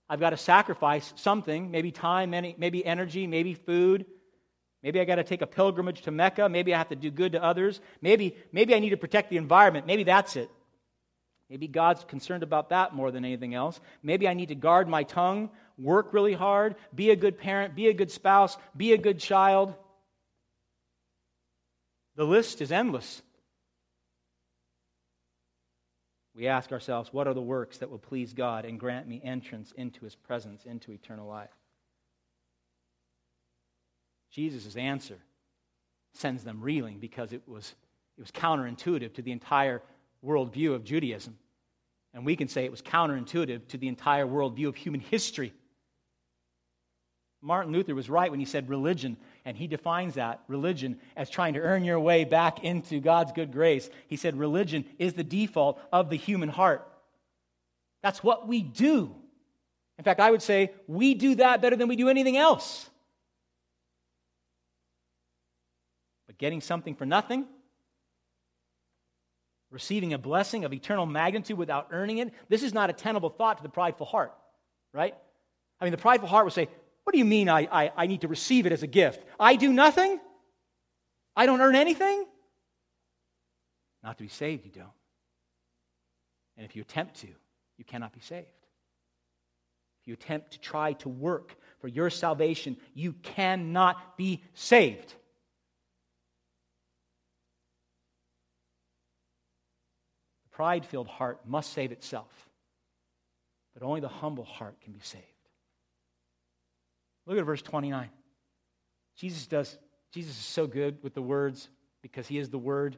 [0.09, 4.05] I've got to sacrifice something, maybe time, maybe energy, maybe food.
[4.81, 6.47] Maybe I got to take a pilgrimage to Mecca.
[6.47, 7.81] Maybe I have to do good to others.
[8.01, 9.85] Maybe, maybe I need to protect the environment.
[9.85, 10.49] Maybe that's it.
[11.49, 13.79] Maybe God's concerned about that more than anything else.
[14.03, 17.87] Maybe I need to guard my tongue work really hard, be a good parent, be
[17.87, 19.73] a good spouse, be a good child.
[22.15, 23.21] The list is endless.
[26.35, 29.71] We ask ourselves, what are the works that will please God and grant me entrance
[29.75, 31.49] into his presence, into eternal life?
[34.31, 35.17] Jesus' answer
[36.13, 37.73] sends them reeling because it was,
[38.17, 39.81] it was counterintuitive to the entire
[40.25, 41.37] worldview of Judaism.
[42.13, 45.53] And we can say it was counterintuitive to the entire worldview of human history.
[47.41, 49.15] Martin Luther was right when he said religion,
[49.45, 53.53] and he defines that religion as trying to earn your way back into God's good
[53.53, 53.89] grace.
[54.07, 56.85] He said religion is the default of the human heart.
[58.01, 59.15] That's what we do.
[59.97, 62.89] In fact, I would say we do that better than we do anything else.
[66.27, 67.45] But getting something for nothing,
[69.69, 73.57] receiving a blessing of eternal magnitude without earning it, this is not a tenable thought
[73.57, 74.33] to the prideful heart,
[74.93, 75.13] right?
[75.79, 76.67] I mean, the prideful heart would say,
[77.03, 79.23] What do you mean I, I, I need to receive it as a gift?
[79.39, 80.19] I do nothing?
[81.35, 82.25] I don't earn anything?
[84.03, 84.87] Not to be saved, you don't.
[86.57, 87.27] And if you attempt to,
[87.77, 88.47] you cannot be saved.
[90.01, 95.13] If you attempt to try to work for your salvation, you cannot be saved.
[100.59, 102.49] Pride filled heart must save itself,
[103.73, 105.23] but only the humble heart can be saved.
[107.25, 108.09] Look at verse 29.
[109.15, 109.77] Jesus does,
[110.11, 111.69] Jesus is so good with the words
[112.01, 112.97] because he is the word.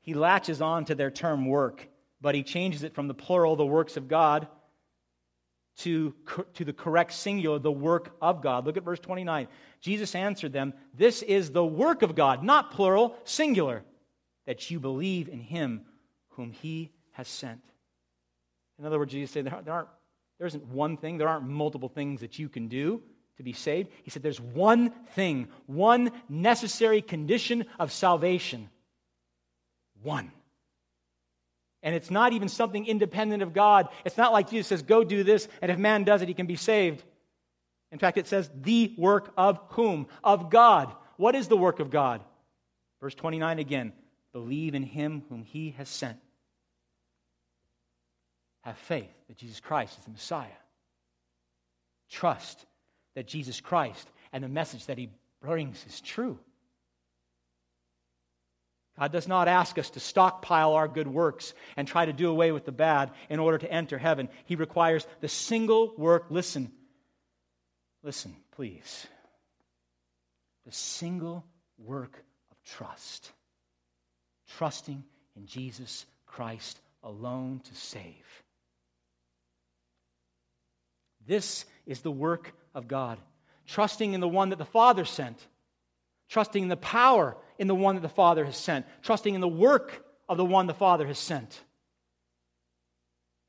[0.00, 1.86] He latches on to their term work,
[2.22, 4.48] but he changes it from the plural, the works of God,
[5.80, 6.14] to,
[6.54, 8.64] to the correct singular, the work of God.
[8.64, 9.46] Look at verse 29.
[9.82, 13.84] Jesus answered them, This is the work of God, not plural, singular,
[14.46, 15.82] that you believe in him
[16.36, 17.60] whom he has sent.
[18.78, 19.88] In other words, Jesus said there, there, aren't,
[20.38, 23.02] there isn't one thing, there aren't multiple things that you can do
[23.36, 23.90] to be saved.
[24.02, 28.68] He said there's one thing, one necessary condition of salvation.
[30.02, 30.32] One.
[31.82, 33.88] And it's not even something independent of God.
[34.04, 36.46] It's not like Jesus says, go do this, and if man does it, he can
[36.46, 37.02] be saved.
[37.90, 40.06] In fact, it says, the work of whom?
[40.24, 40.92] Of God.
[41.16, 42.22] What is the work of God?
[43.00, 43.92] Verse 29 again
[44.32, 46.18] believe in him whom he has sent.
[48.62, 50.48] Have faith that Jesus Christ is the Messiah.
[52.10, 52.64] Trust
[53.14, 56.38] that Jesus Christ and the message that he brings is true.
[58.98, 62.52] God does not ask us to stockpile our good works and try to do away
[62.52, 64.28] with the bad in order to enter heaven.
[64.44, 66.26] He requires the single work.
[66.28, 66.70] Listen,
[68.02, 69.06] listen, please.
[70.66, 71.44] The single
[71.78, 73.32] work of trust
[74.56, 75.02] trusting
[75.36, 78.42] in Jesus Christ alone to save.
[81.26, 83.18] This is the work of God.
[83.66, 85.38] Trusting in the one that the Father sent,
[86.28, 89.48] trusting in the power in the one that the Father has sent, trusting in the
[89.48, 91.60] work of the one the Father has sent.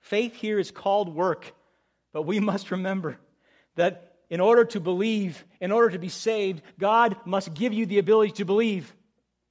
[0.01, 1.53] Faith here is called work,
[2.11, 3.17] but we must remember
[3.75, 7.99] that in order to believe, in order to be saved, God must give you the
[7.99, 8.93] ability to believe.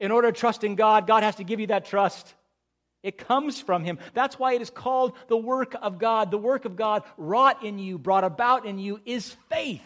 [0.03, 2.35] In order to trust in God, God has to give you that trust.
[3.05, 4.01] It comes from Him.
[4.15, 6.33] That's why it is called the work of God.
[6.33, 9.81] The work of God wrought in you, brought about in you, is faith.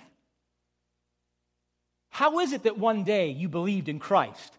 [2.09, 4.57] How is it that one day you believed in Christ?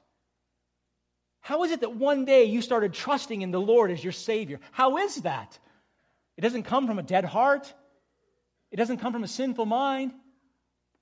[1.39, 4.59] How is it that one day you started trusting in the Lord as your Savior?
[4.71, 5.57] How is that?
[6.37, 7.73] It doesn't come from a dead heart,
[8.69, 10.13] it doesn't come from a sinful mind.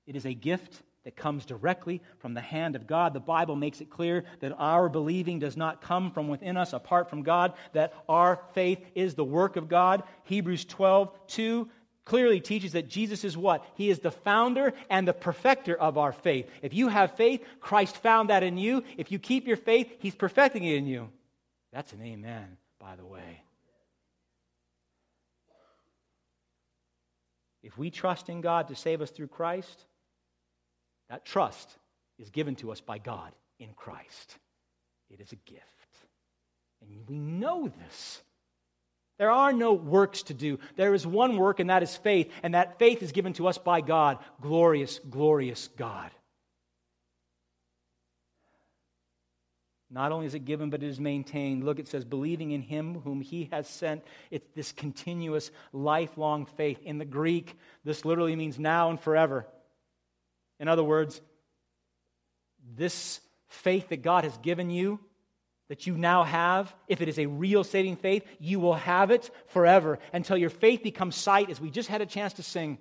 [0.08, 3.14] It is a gift that comes directly from the hand of God.
[3.14, 7.10] The Bible makes it clear that our believing does not come from within us apart
[7.10, 10.04] from God, that our faith is the work of God.
[10.24, 11.70] Hebrews 12, 2
[12.06, 13.64] clearly teaches that Jesus is what?
[13.76, 16.50] He is the founder and the perfecter of our faith.
[16.62, 18.84] If you have faith, Christ found that in you.
[18.98, 21.10] If you keep your faith, He's perfecting it in you.
[21.72, 23.42] That's an amen, by the way.
[27.62, 29.86] If we trust in God to save us through Christ,
[31.10, 31.78] that trust
[32.20, 34.38] is given to us by God in Christ.
[35.10, 35.64] It is a gift.
[36.82, 38.22] And we know this.
[39.18, 40.60] There are no works to do.
[40.76, 42.32] There is one work, and that is faith.
[42.44, 44.18] And that faith is given to us by God.
[44.42, 46.12] Glorious, glorious God.
[49.90, 51.64] Not only is it given, but it is maintained.
[51.64, 54.04] Look, it says, believing in him whom he has sent.
[54.32, 56.80] It's this continuous, lifelong faith.
[56.84, 59.48] In the Greek, this literally means now and forever.
[60.60, 61.22] In other words,
[62.76, 65.00] this faith that God has given you,
[65.68, 69.30] that you now have, if it is a real saving faith, you will have it
[69.48, 72.78] forever until your faith becomes sight, as we just had a chance to sing.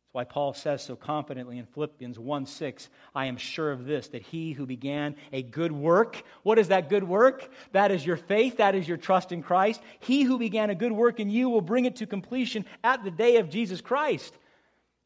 [0.00, 4.08] That's why Paul says so confidently in Philippians 1 6, I am sure of this,
[4.08, 7.48] that he who began a good work, what is that good work?
[7.72, 9.80] That is your faith, that is your trust in Christ.
[10.00, 13.10] He who began a good work in you will bring it to completion at the
[13.10, 14.34] day of Jesus Christ.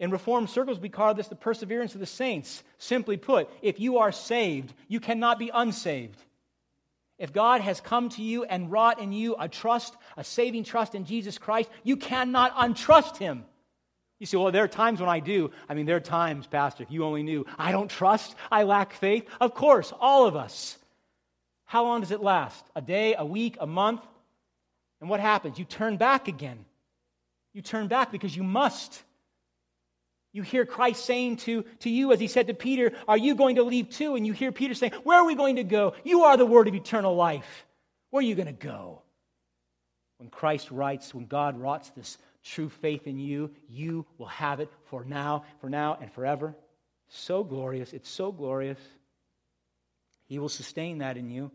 [0.01, 2.63] In Reformed circles, we call this the perseverance of the saints.
[2.79, 6.23] Simply put, if you are saved, you cannot be unsaved.
[7.19, 10.95] If God has come to you and wrought in you a trust, a saving trust
[10.95, 13.45] in Jesus Christ, you cannot untrust him.
[14.21, 15.51] You say, well, there are times when I do.
[15.69, 18.93] I mean, there are times, Pastor, if you only knew, I don't trust, I lack
[18.93, 19.29] faith.
[19.41, 20.79] Of course, all of us.
[21.65, 22.65] How long does it last?
[22.75, 24.01] A day, a week, a month?
[25.01, 25.59] And what happens?
[25.59, 26.65] You turn back again.
[27.53, 29.03] You turn back because you must.
[30.39, 33.57] You hear Christ saying to, to you, as he said to Peter, Are you going
[33.57, 34.15] to leave too?
[34.15, 35.95] And you hear Peter saying, Where are we going to go?
[36.05, 37.67] You are the word of eternal life.
[38.11, 39.03] Where are you going to go?
[40.19, 44.71] When Christ writes, when God writes this true faith in you, you will have it
[44.85, 46.55] for now, for now, and forever.
[47.09, 47.93] So glorious.
[47.93, 48.79] It's so glorious.
[50.29, 51.51] He will sustain that in you.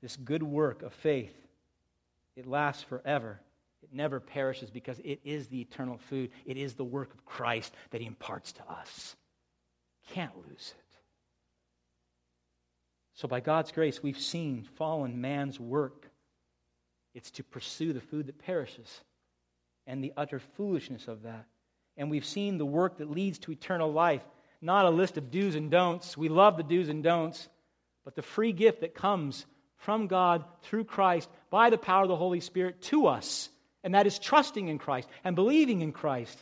[0.00, 1.34] This good work of faith,
[2.36, 3.40] it lasts forever.
[3.86, 6.30] It never perishes because it is the eternal food.
[6.44, 9.14] It is the work of Christ that He imparts to us.
[10.10, 10.98] Can't lose it.
[13.14, 16.10] So, by God's grace, we've seen fallen man's work
[17.14, 19.00] it's to pursue the food that perishes
[19.86, 21.46] and the utter foolishness of that.
[21.96, 24.22] And we've seen the work that leads to eternal life,
[24.60, 26.16] not a list of do's and don'ts.
[26.16, 27.48] We love the do's and don'ts,
[28.04, 29.46] but the free gift that comes
[29.76, 33.48] from God through Christ by the power of the Holy Spirit to us.
[33.86, 36.36] And that is trusting in Christ and believing in Christ.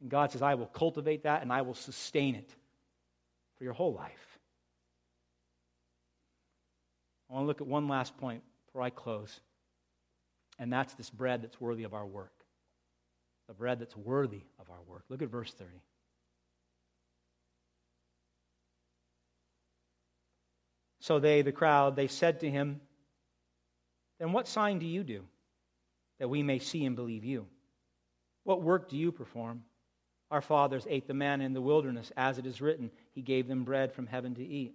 [0.00, 2.48] And God says, I will cultivate that and I will sustain it
[3.58, 4.38] for your whole life.
[7.28, 9.40] I want to look at one last point before I close.
[10.58, 12.32] And that's this bread that's worthy of our work.
[13.46, 15.04] The bread that's worthy of our work.
[15.10, 15.68] Look at verse 30.
[21.00, 22.80] So they, the crowd, they said to him,
[24.18, 25.24] Then what sign do you do
[26.20, 27.46] that we may see and believe you?
[28.44, 29.64] What work do you perform?
[30.30, 33.64] Our fathers ate the manna in the wilderness, as it is written, He gave them
[33.64, 34.74] bread from heaven to eat.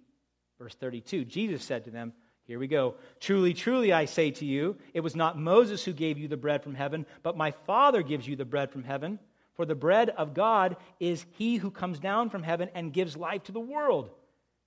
[0.58, 2.12] Verse 32 Jesus said to them,
[2.46, 2.94] here we go.
[3.18, 6.62] Truly, truly, I say to you, it was not Moses who gave you the bread
[6.62, 9.18] from heaven, but my Father gives you the bread from heaven.
[9.54, 13.44] For the bread of God is he who comes down from heaven and gives life
[13.44, 14.10] to the world.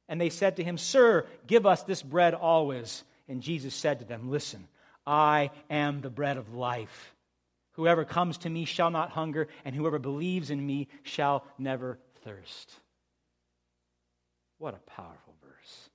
[0.10, 3.04] And they said to him, Sir, give us this bread always.
[3.30, 4.68] And Jesus said to them, Listen,
[5.10, 7.16] I am the bread of life.
[7.72, 12.72] Whoever comes to me shall not hunger, and whoever believes in me shall never thirst.
[14.60, 15.90] What a powerful verse.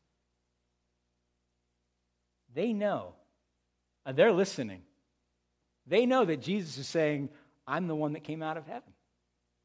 [2.55, 3.13] They know.
[4.05, 4.83] Uh, they're listening.
[5.87, 7.29] They know that Jesus is saying,
[7.69, 8.93] I'm the one that came out of heaven.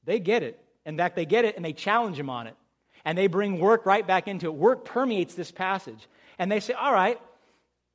[0.04, 0.64] They get it.
[0.86, 2.56] In fact, they get it and they challenge him on it.
[3.04, 4.54] And they bring work right back into it.
[4.54, 6.08] Work permeates this passage.
[6.38, 7.20] And they say, All right,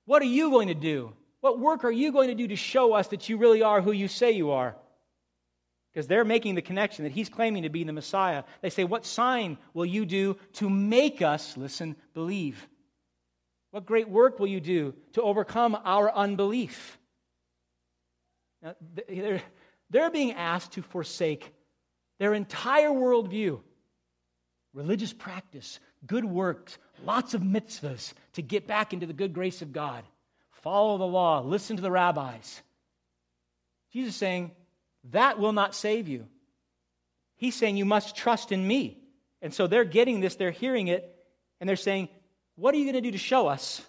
[0.07, 1.13] what are you going to do?
[1.45, 3.93] What work are you going to do to show us that you really are who
[3.93, 4.75] you say you are?
[5.93, 8.45] Because they're making the connection that he's claiming to be the Messiah.
[8.63, 12.67] They say, What sign will you do to make us, listen, believe?
[13.73, 16.99] What great work will you do to overcome our unbelief?
[18.63, 18.75] Now,
[19.07, 19.43] they're,
[19.91, 21.53] they're being asked to forsake
[22.19, 23.61] their entire worldview
[24.73, 29.75] religious practice, good works, lots of mitzvahs to get back into the good grace of
[29.75, 30.05] God.
[30.65, 32.63] Follow the law, listen to the rabbis.
[33.93, 34.51] Jesus is saying,
[35.11, 36.27] that will not save you.
[37.37, 38.99] He's saying, you must trust in me.
[39.43, 41.15] And so they're getting this, they're hearing it,
[41.61, 42.09] and they're saying,
[42.57, 43.83] what are you going to do to show us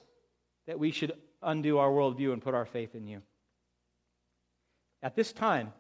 [0.67, 3.21] that we should undo our worldview and put our faith in you?
[5.01, 5.71] At this time,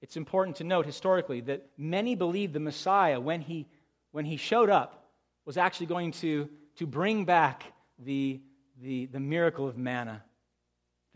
[0.00, 3.66] it's important to note historically that many believed the Messiah, when he,
[4.12, 5.10] when he showed up,
[5.44, 7.64] was actually going to, to bring back
[7.98, 8.40] the,
[8.80, 10.22] the, the miracle of manna,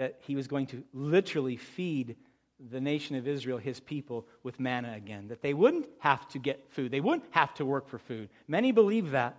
[0.02, 2.16] that he was going to literally feed
[2.58, 6.68] the nation of Israel, his people, with manna again, that they wouldn't have to get
[6.70, 8.28] food, they wouldn't have to work for food.
[8.48, 9.36] Many believe that.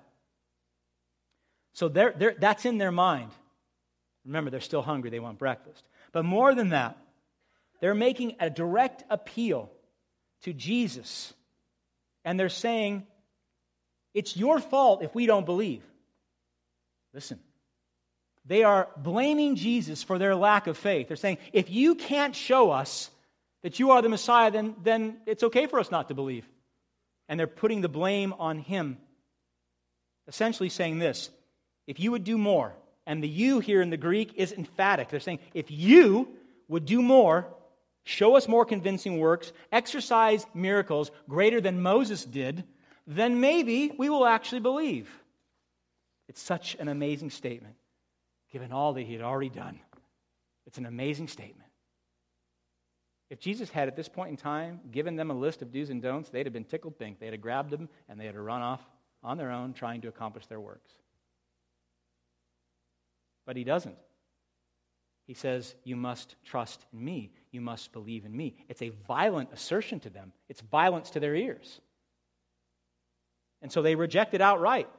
[1.73, 3.31] So they're, they're, that's in their mind.
[4.23, 5.83] Remember, they're still hungry, they want breakfast.
[6.13, 6.97] But more than that,
[7.81, 9.69] they're making a direct appeal
[10.43, 11.33] to Jesus.
[12.23, 13.05] And they're saying,
[14.13, 15.83] It's your fault if we don't believe.
[17.13, 17.41] Listen,
[18.45, 21.07] they are blaming Jesus for their lack of faith.
[21.07, 23.09] They're saying, If you can't show us
[23.61, 26.45] that you are the Messiah, then, then it's okay for us not to believe.
[27.29, 28.97] And they're putting the blame on him.
[30.27, 31.29] Essentially saying this
[31.87, 32.73] if you would do more,
[33.05, 35.09] and the you here in the Greek is emphatic.
[35.09, 36.29] They're saying, if you
[36.67, 37.47] would do more,
[38.03, 42.63] show us more convincing works, exercise miracles greater than Moses did,
[43.05, 45.09] then maybe we will actually believe.
[46.29, 47.75] It's such an amazing statement,
[48.53, 49.79] given all that he had already done.
[50.67, 51.69] It's an amazing statement.
[53.31, 55.99] If Jesus had, at this point in time, given them a list of do's and
[55.99, 57.19] don'ts, they'd have been tickled pink.
[57.19, 58.81] They'd have grabbed them and they'd have run off
[59.23, 60.91] on their own trying to accomplish their works.
[63.47, 63.97] But he doesn't.
[65.25, 67.31] He says, You must trust in me.
[67.51, 68.55] You must believe in me.
[68.69, 71.81] It's a violent assertion to them, it's violence to their ears.
[73.63, 74.89] And so they reject it outright.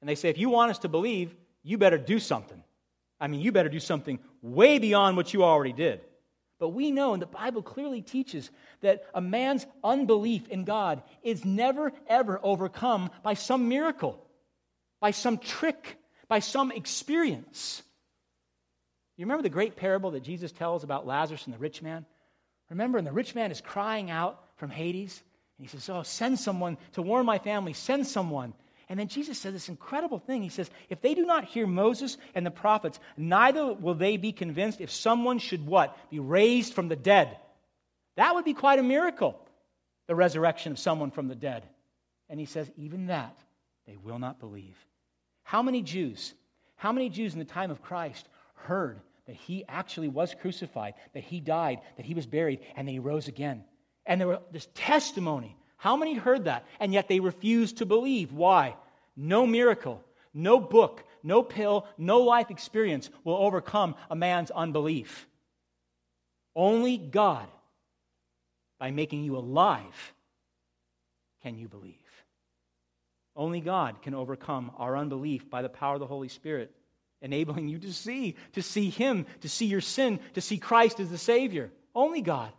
[0.00, 2.62] And they say, If you want us to believe, you better do something.
[3.20, 6.00] I mean, you better do something way beyond what you already did.
[6.58, 8.50] But we know, and the Bible clearly teaches,
[8.80, 14.22] that a man's unbelief in God is never, ever overcome by some miracle,
[15.00, 15.98] by some trick,
[16.28, 17.82] by some experience.
[19.16, 22.06] You remember the great parable that Jesus tells about Lazarus and the rich man?
[22.70, 25.22] Remember, and the rich man is crying out from Hades,
[25.58, 28.54] and he says, Oh, send someone to warn my family, send someone.
[28.88, 30.42] And then Jesus says this incredible thing.
[30.42, 34.32] He says, If they do not hear Moses and the prophets, neither will they be
[34.32, 35.96] convinced if someone should what?
[36.10, 37.36] Be raised from the dead.
[38.16, 39.38] That would be quite a miracle,
[40.06, 41.64] the resurrection of someone from the dead.
[42.28, 43.36] And he says, Even that
[43.86, 44.76] they will not believe.
[45.42, 46.34] How many Jews,
[46.76, 51.24] how many Jews in the time of Christ heard that he actually was crucified, that
[51.24, 53.64] he died, that he was buried, and that he rose again?
[54.06, 55.56] And there was this testimony.
[55.76, 56.66] How many heard that?
[56.80, 58.32] And yet they refused to believe.
[58.32, 58.76] Why?
[59.16, 60.02] No miracle,
[60.32, 65.26] no book, no pill, no life experience will overcome a man's unbelief.
[66.54, 67.48] Only God,
[68.78, 70.12] by making you alive,
[71.42, 71.94] can you believe.
[73.34, 76.74] Only God can overcome our unbelief by the power of the Holy Spirit,
[77.20, 81.10] enabling you to see, to see Him, to see your sin, to see Christ as
[81.10, 81.70] the Savior.
[81.94, 82.52] Only God.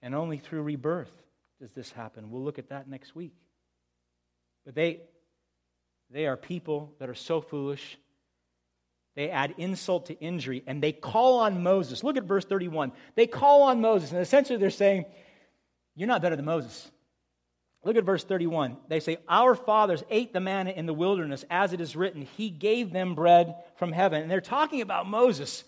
[0.00, 1.23] And only through rebirth
[1.60, 2.30] does this happen.
[2.30, 3.34] We'll look at that next week.
[4.64, 5.00] But they,
[6.10, 7.98] they are people that are so foolish.
[9.14, 12.02] They add insult to injury and they call on Moses.
[12.02, 12.92] Look at verse 31.
[13.14, 15.04] They call on Moses, and essentially they're saying,
[15.94, 16.90] You're not better than Moses.
[17.84, 18.78] Look at verse 31.
[18.88, 22.50] They say, Our fathers ate the manna in the wilderness, as it is written, He
[22.50, 24.22] gave them bread from heaven.
[24.22, 25.64] And they're talking about Moses.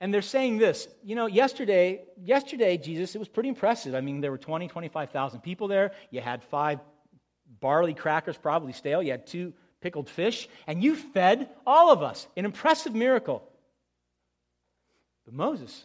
[0.00, 3.94] And they're saying this, you know, yesterday, yesterday, Jesus, it was pretty impressive.
[3.94, 5.92] I mean, there were 20, 25,000 people there.
[6.10, 6.80] You had five
[7.60, 9.02] barley crackers, probably stale.
[9.02, 12.26] You had two pickled fish, and you fed all of us.
[12.36, 13.42] An impressive miracle.
[15.26, 15.84] But Moses,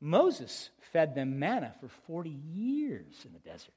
[0.00, 3.74] Moses fed them manna for 40 years in the desert.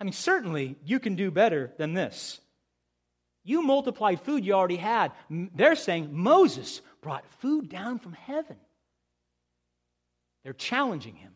[0.00, 2.40] I mean, certainly you can do better than this.
[3.44, 5.12] You multiplied food you already had.
[5.30, 8.56] They're saying Moses brought food down from heaven.
[10.44, 11.32] They're challenging him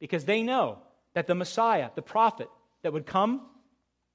[0.00, 0.78] because they know
[1.14, 2.48] that the Messiah, the prophet
[2.82, 3.42] that would come,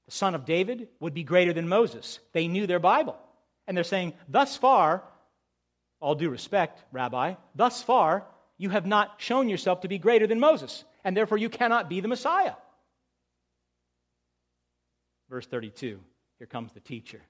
[0.06, 2.20] the son of David, would be greater than Moses.
[2.32, 3.16] They knew their Bible.
[3.66, 5.02] And they're saying, thus far,
[6.00, 8.24] all due respect, Rabbi, thus far,
[8.58, 12.00] you have not shown yourself to be greater than Moses, and therefore you cannot be
[12.00, 12.54] the Messiah.
[15.28, 16.00] Verse 32
[16.40, 17.20] here comes the teacher.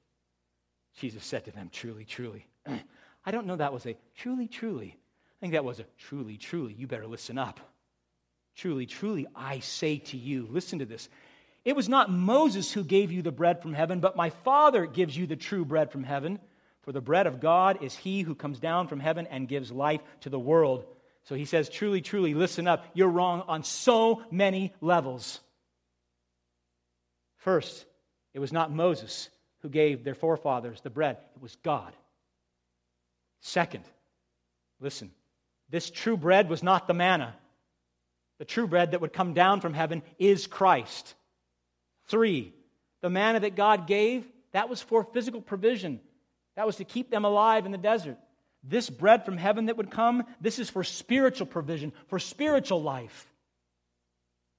[1.01, 2.47] Jesus said to them, Truly, truly.
[3.27, 4.97] I don't know that was a truly, truly.
[4.97, 6.75] I think that was a truly, truly.
[6.75, 7.59] You better listen up.
[8.55, 11.09] Truly, truly, I say to you, listen to this.
[11.65, 15.17] It was not Moses who gave you the bread from heaven, but my Father gives
[15.17, 16.39] you the true bread from heaven.
[16.83, 20.03] For the bread of God is he who comes down from heaven and gives life
[20.21, 20.85] to the world.
[21.25, 22.87] So he says, Truly, truly, listen up.
[22.95, 25.41] You're wrong on so many levels.
[27.39, 27.87] First,
[28.35, 29.29] it was not Moses
[29.63, 31.93] who gave their forefathers the bread, it was God.
[33.41, 33.85] Second,
[34.81, 35.11] listen,
[35.69, 37.35] this true bread was not the manna.
[38.39, 41.15] The true bread that would come down from heaven is Christ.
[42.07, 42.55] Three,
[43.03, 46.01] the manna that God gave, that was for physical provision.
[46.57, 48.17] That was to keep them alive in the desert.
[48.63, 53.27] This bread from heaven that would come, this is for spiritual provision, for spiritual life.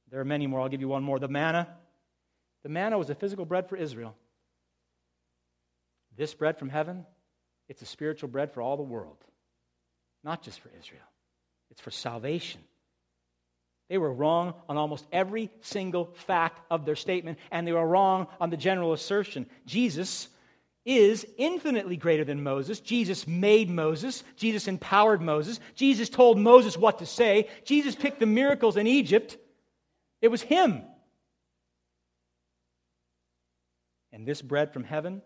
[0.09, 0.61] There are many more.
[0.61, 1.19] I'll give you one more.
[1.19, 1.67] The manna
[2.63, 4.15] the manna was a physical bread for Israel.
[6.17, 7.05] This bread from heaven,
[7.69, 9.17] it's a spiritual bread for all the world,
[10.23, 11.01] not just for Israel.
[11.71, 12.61] It's for salvation.
[13.89, 18.27] They were wrong on almost every single fact of their statement, and they were wrong
[18.39, 19.47] on the general assertion.
[19.65, 20.27] Jesus
[20.85, 22.79] is infinitely greater than Moses.
[22.79, 24.23] Jesus made Moses.
[24.35, 25.59] Jesus empowered Moses.
[25.75, 27.49] Jesus told Moses what to say.
[27.65, 29.37] Jesus picked the miracles in Egypt.
[30.21, 30.83] It was him.
[34.11, 35.21] And this bread from heaven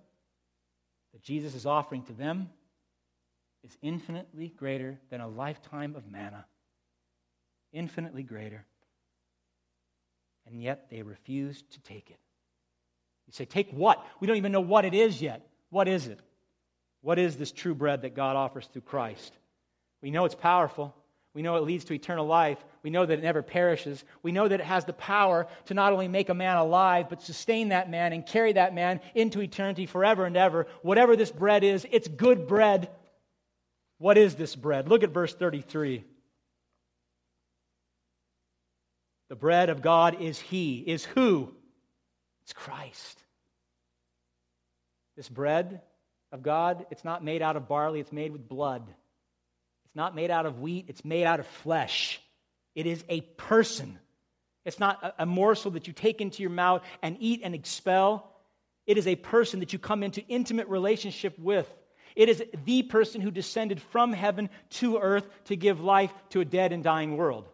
[1.14, 2.50] that Jesus is offering to them
[3.64, 6.46] is infinitely greater than a lifetime of manna.
[7.74, 8.66] infinitely greater.
[10.48, 12.20] And yet they refuse to take it.
[13.28, 14.06] You say, Take what?
[14.20, 15.46] We don't even know what it is yet.
[15.72, 16.20] What is it?
[17.02, 19.34] What is this true bread that God offers through Christ?
[20.02, 20.96] We know it's powerful.
[21.34, 22.64] We know it leads to eternal life.
[22.86, 24.04] We know that it never perishes.
[24.22, 27.24] We know that it has the power to not only make a man alive, but
[27.24, 30.68] sustain that man and carry that man into eternity forever and ever.
[30.84, 32.92] Whatever this bread is, it's good bread.
[33.98, 34.88] What is this bread?
[34.88, 36.04] Look at verse 33.
[39.30, 40.78] The bread of God is He.
[40.78, 41.52] Is who?
[42.44, 43.20] It's Christ.
[45.18, 45.82] This bread
[46.32, 48.84] of God, it's not made out of barley, it's made with blood.
[49.86, 52.22] It's not made out of wheat, it's made out of flesh.
[52.76, 53.98] It is a person.
[54.66, 58.32] It's not a, a morsel that you take into your mouth and eat and expel.
[58.86, 61.68] It is a person that you come into intimate relationship with.
[62.16, 66.46] It is the person who descended from heaven to earth to give life to a
[66.46, 67.48] dead and dying world.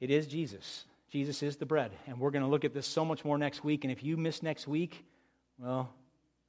[0.00, 0.84] It is Jesus.
[1.10, 1.92] Jesus is the bread.
[2.06, 3.84] And we're going to look at this so much more next week.
[3.84, 5.04] And if you miss next week,
[5.58, 5.90] well,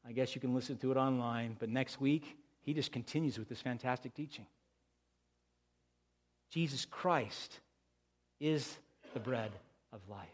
[0.08, 1.56] I guess you can listen to it online.
[1.60, 4.46] But next week, he just continues with this fantastic teaching.
[6.52, 7.60] Jesus Christ
[8.40, 8.78] is
[9.14, 9.52] the bread
[9.92, 10.28] of life.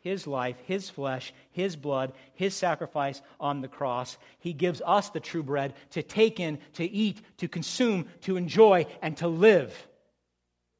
[0.00, 4.16] His life, His flesh, His blood, His sacrifice on the cross.
[4.40, 8.86] He gives us the true bread to take in, to eat, to consume, to enjoy,
[9.00, 9.86] and to live.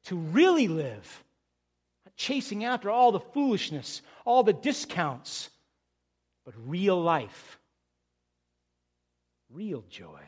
[0.05, 1.23] To really live.
[2.17, 5.49] Chasing after all the foolishness, all the discounts,
[6.45, 7.59] but real life
[9.53, 10.21] real joy.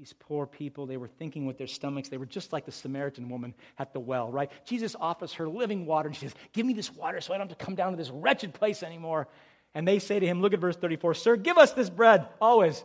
[0.00, 2.08] These poor people, they were thinking with their stomachs.
[2.08, 4.50] They were just like the Samaritan woman at the well, right?
[4.64, 7.50] Jesus offers her living water, and she says, Give me this water so I don't
[7.50, 9.28] have to come down to this wretched place anymore.
[9.74, 12.82] And they say to him, Look at verse 34, Sir, give us this bread always.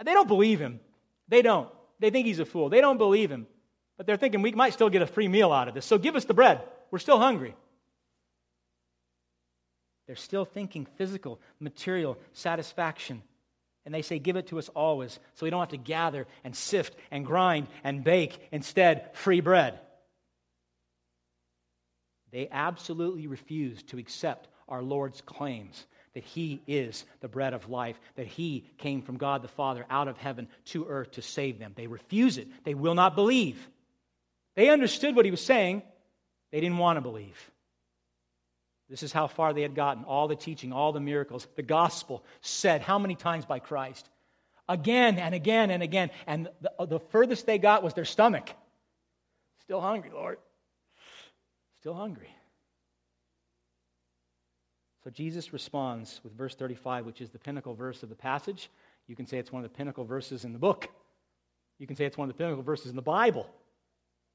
[0.00, 0.80] And they don't believe him.
[1.28, 1.68] They don't.
[2.00, 2.70] They think he's a fool.
[2.70, 3.46] They don't believe him.
[3.96, 5.86] But they're thinking, We might still get a free meal out of this.
[5.86, 6.60] So give us the bread.
[6.90, 7.54] We're still hungry.
[10.08, 13.22] They're still thinking physical, material satisfaction.
[13.84, 16.54] And they say, Give it to us always, so we don't have to gather and
[16.54, 18.48] sift and grind and bake.
[18.52, 19.78] Instead, free bread.
[22.30, 27.98] They absolutely refuse to accept our Lord's claims that He is the bread of life,
[28.16, 31.72] that He came from God the Father out of heaven to earth to save them.
[31.74, 32.48] They refuse it.
[32.64, 33.68] They will not believe.
[34.54, 35.82] They understood what He was saying,
[36.50, 37.51] they didn't want to believe.
[38.92, 40.04] This is how far they had gotten.
[40.04, 44.06] All the teaching, all the miracles, the gospel said how many times by Christ?
[44.68, 46.10] Again and again and again.
[46.26, 48.50] And the, uh, the furthest they got was their stomach.
[49.62, 50.36] Still hungry, Lord.
[51.80, 52.28] Still hungry.
[55.04, 58.68] So Jesus responds with verse 35, which is the pinnacle verse of the passage.
[59.06, 60.90] You can say it's one of the pinnacle verses in the book.
[61.78, 63.48] You can say it's one of the pinnacle verses in the Bible.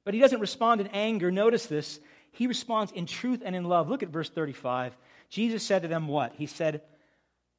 [0.04, 1.30] But he doesn't respond in anger.
[1.30, 2.00] Notice this.
[2.38, 3.90] He responds in truth and in love.
[3.90, 4.96] Look at verse 35.
[5.30, 6.34] Jesus said to them, What?
[6.36, 6.82] He said,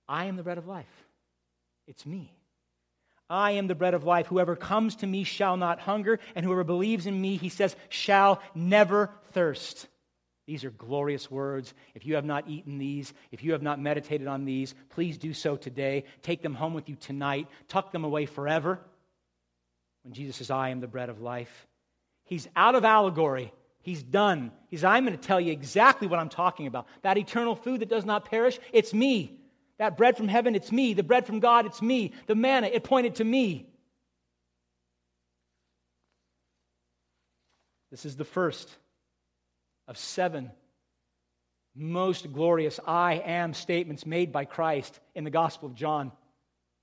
[0.09, 0.87] I am the bread of life.
[1.87, 2.33] It's me.
[3.31, 4.27] I am the bread of life.
[4.27, 8.41] Whoever comes to me shall not hunger, and whoever believes in me, he says, shall
[8.55, 9.87] never thirst.
[10.47, 11.75] These are glorious words.
[11.95, 15.35] If you have not eaten these, if you have not meditated on these, please do
[15.35, 16.05] so today.
[16.23, 17.49] Take them home with you tonight.
[17.69, 18.81] Tuck them away forever.
[20.05, 21.67] When Jesus says, I am the bread of life,
[22.25, 23.53] he's out of allegory.
[23.81, 24.53] He's done.
[24.69, 26.87] He's, I'm going to tell you exactly what I'm talking about.
[27.03, 29.41] That eternal food that does not perish, it's me.
[29.79, 30.93] That bread from heaven, it's me.
[30.95, 32.13] The bread from God, it's me.
[32.27, 33.67] The manna, it pointed to me.
[37.91, 38.69] This is the first
[39.87, 40.51] of seven
[41.75, 46.13] most glorious I am statements made by Christ in the Gospel of John.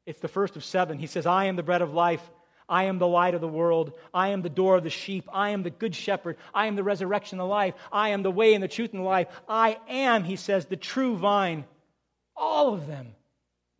[0.05, 0.97] It's the first of seven.
[0.97, 2.21] He says, I am the bread of life.
[2.67, 3.93] I am the light of the world.
[4.13, 5.29] I am the door of the sheep.
[5.31, 6.37] I am the good shepherd.
[6.53, 7.75] I am the resurrection and the life.
[7.91, 9.27] I am the way and the truth and the life.
[9.47, 11.65] I am, he says, the true vine.
[12.35, 13.15] All of them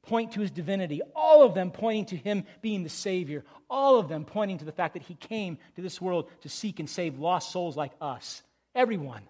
[0.04, 1.02] point to his divinity.
[1.16, 3.44] All of them pointing to him being the Savior.
[3.70, 6.80] All of them pointing to the fact that he came to this world to seek
[6.80, 8.44] and save lost souls like us.
[8.76, 9.24] Everyone.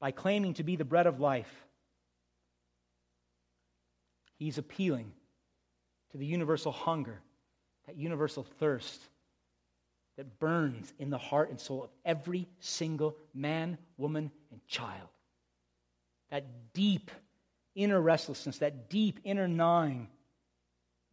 [0.00, 1.50] By claiming to be the bread of life,
[4.40, 5.12] he's appealing
[6.12, 7.20] to the universal hunger,
[7.86, 9.00] that universal thirst
[10.16, 15.08] that burns in the heart and soul of every single man, woman, and child.
[16.30, 16.44] That
[16.74, 17.10] deep
[17.74, 20.08] inner restlessness, that deep inner gnawing.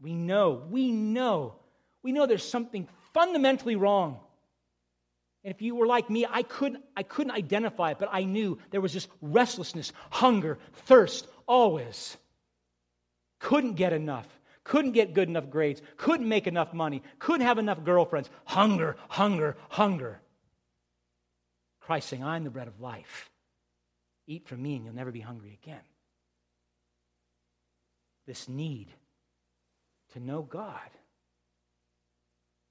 [0.01, 1.55] We know, we know,
[2.03, 4.19] we know there's something fundamentally wrong.
[5.43, 8.59] And if you were like me, I couldn't, I couldn't identify it, but I knew
[8.71, 12.17] there was this restlessness, hunger, thirst, always.
[13.39, 14.27] Couldn't get enough
[14.69, 18.29] couldn't get good enough grades, couldn't make enough money, couldn't have enough girlfriends.
[18.45, 20.21] Hunger, hunger, hunger.
[21.81, 23.31] Christ saying, I'm the bread of life.
[24.27, 25.81] Eat from me and you'll never be hungry again.
[28.27, 28.89] This need
[30.13, 30.91] to know God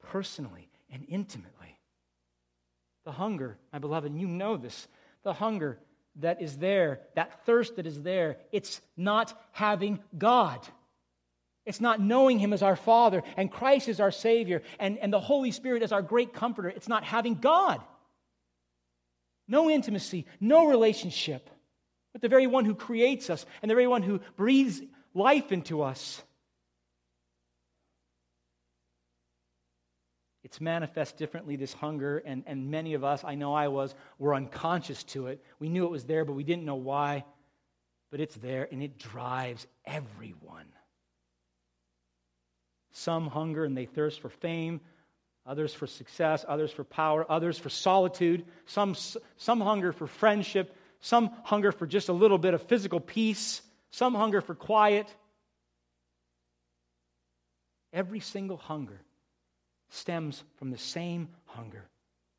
[0.05, 1.81] personally and intimately.
[3.07, 4.87] The hunger, my beloved, you know this,
[5.25, 5.81] the hunger
[6.21, 10.61] that is there, that thirst that is there, it's not having God.
[11.69, 15.21] It's not knowing Him as our Father and Christ as our Savior and, and the
[15.21, 16.71] Holy Spirit as our great comforter.
[16.71, 17.83] It's not having God.
[19.47, 21.51] No intimacy, no relationship
[22.14, 24.81] with the very one who creates us and the very one who breathes
[25.12, 26.23] life into us.
[30.45, 34.35] It's manifest differently, this hunger, and, and many of us, I know I was, were
[34.35, 35.45] unconscious to it.
[35.59, 37.27] We knew it was there, but we didn't know why.
[38.11, 40.64] But it's there, and it drives everyone.
[42.99, 44.81] Some hunger and they thirst for fame,
[45.47, 48.97] others for success, others for power, others for solitude, some,
[49.37, 54.17] some hunger for friendship, some hunger for just a little bit of physical peace, some
[54.17, 55.07] hunger for quiet.
[57.93, 59.01] Every single hunger
[59.91, 61.85] stems from the same hunger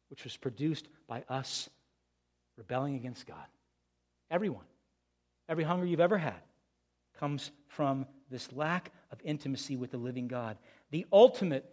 [0.09, 1.69] which was produced by us
[2.57, 3.45] rebelling against God.
[4.29, 4.65] Everyone,
[5.47, 6.41] every hunger you've ever had
[7.17, 10.57] comes from this lack of intimacy with the living God.
[10.91, 11.65] The ultimate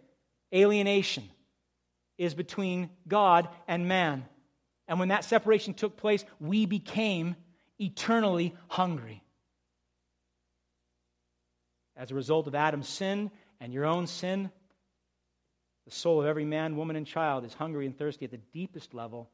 [0.53, 1.29] alienation
[2.17, 4.25] is between God and man.
[4.87, 7.35] And when that separation took place, we became
[7.79, 9.23] eternally hungry.
[11.95, 14.51] As a result of Adam's sin and your own sin,
[15.85, 18.93] the soul of every man, woman, and child is hungry and thirsty at the deepest
[18.93, 19.29] level.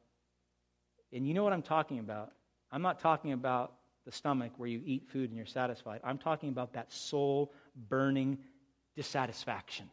[1.12, 2.32] And you know what I'm talking about.
[2.70, 3.72] I'm not talking about
[4.04, 6.00] the stomach where you eat food and you're satisfied.
[6.04, 7.52] I'm talking about that soul
[7.88, 8.38] burning
[8.96, 9.90] dissatisfaction.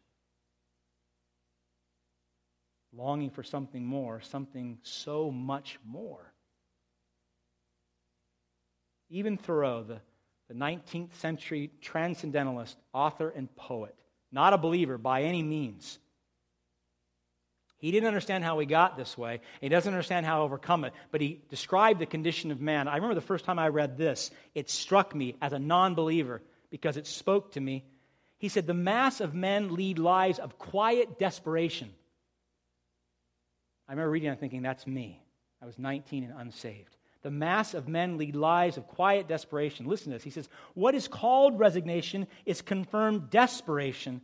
[2.94, 6.34] Longing for something more, something so much more.
[9.10, 10.02] Even Thoreau, the,
[10.50, 13.96] the 19th century transcendentalist, author, and poet,
[14.32, 16.00] not a believer by any means,
[17.82, 19.42] he didn't understand how we got this way.
[19.60, 22.88] He doesn't understand how to overcome it, but he described the condition of man.
[22.88, 26.44] I remember the first time I read this, it struck me as a non believer
[26.70, 27.84] because it spoke to me.
[28.38, 31.90] He said, The mass of men lead lives of quiet desperation.
[33.90, 35.20] I remember reading and thinking, That's me.
[35.60, 36.96] I was 19 and unsaved.
[37.24, 39.88] The mass of men lead lives of quiet desperation.
[39.88, 40.24] Listen to this.
[40.24, 44.22] He says, What is called resignation is confirmed desperation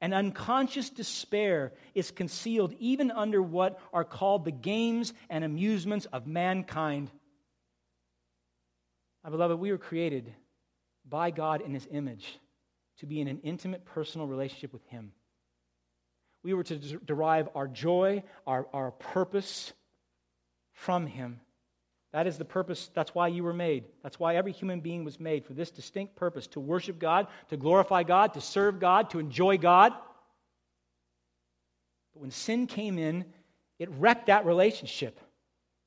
[0.00, 6.26] and unconscious despair is concealed even under what are called the games and amusements of
[6.26, 7.10] mankind.
[9.22, 10.34] My beloved, we were created
[11.08, 12.38] by God in His image
[12.98, 15.12] to be in an intimate personal relationship with Him.
[16.42, 19.72] We were to derive our joy, our, our purpose
[20.72, 21.40] from Him.
[22.14, 22.92] That is the purpose.
[22.94, 23.86] That's why you were made.
[24.04, 27.56] That's why every human being was made for this distinct purpose to worship God, to
[27.56, 29.92] glorify God, to serve God, to enjoy God.
[32.12, 33.24] But when sin came in,
[33.80, 35.18] it wrecked that relationship.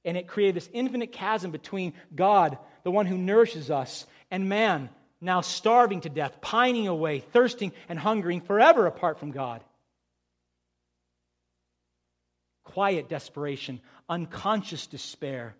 [0.03, 4.89] And it created this infinite chasm between God, the one who nourishes us, and man,
[5.21, 9.63] now starving to death, pining away, thirsting and hungering forever apart from God.
[12.65, 15.55] Quiet desperation, unconscious despair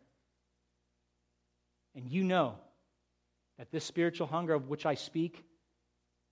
[1.97, 2.53] and you know
[3.57, 5.43] that this spiritual hunger of which I speak,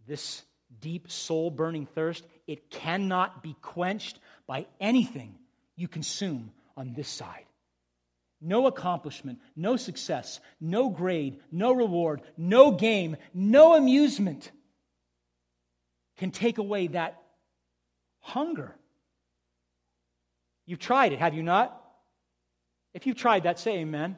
[0.08, 0.44] this
[0.80, 5.36] deep soul burning thirst, it cannot be quenched by anything
[5.76, 7.46] you consume on this side.
[8.40, 14.52] No accomplishment, no success, no grade, no reward, no game, no amusement
[16.18, 17.20] can take away that
[18.20, 18.76] hunger.
[20.68, 21.82] You've tried it, have you not?
[22.94, 24.16] If you've tried that, say amen.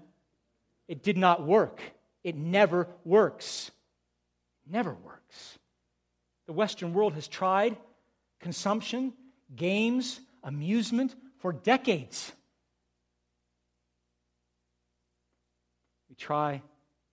[0.88, 1.82] It did not work.
[2.24, 3.72] It never works.
[4.66, 5.60] Never works.
[6.46, 7.78] The Western world has tried
[8.40, 9.14] consumption,
[9.56, 12.32] games, amusement for decades.
[16.10, 16.62] We try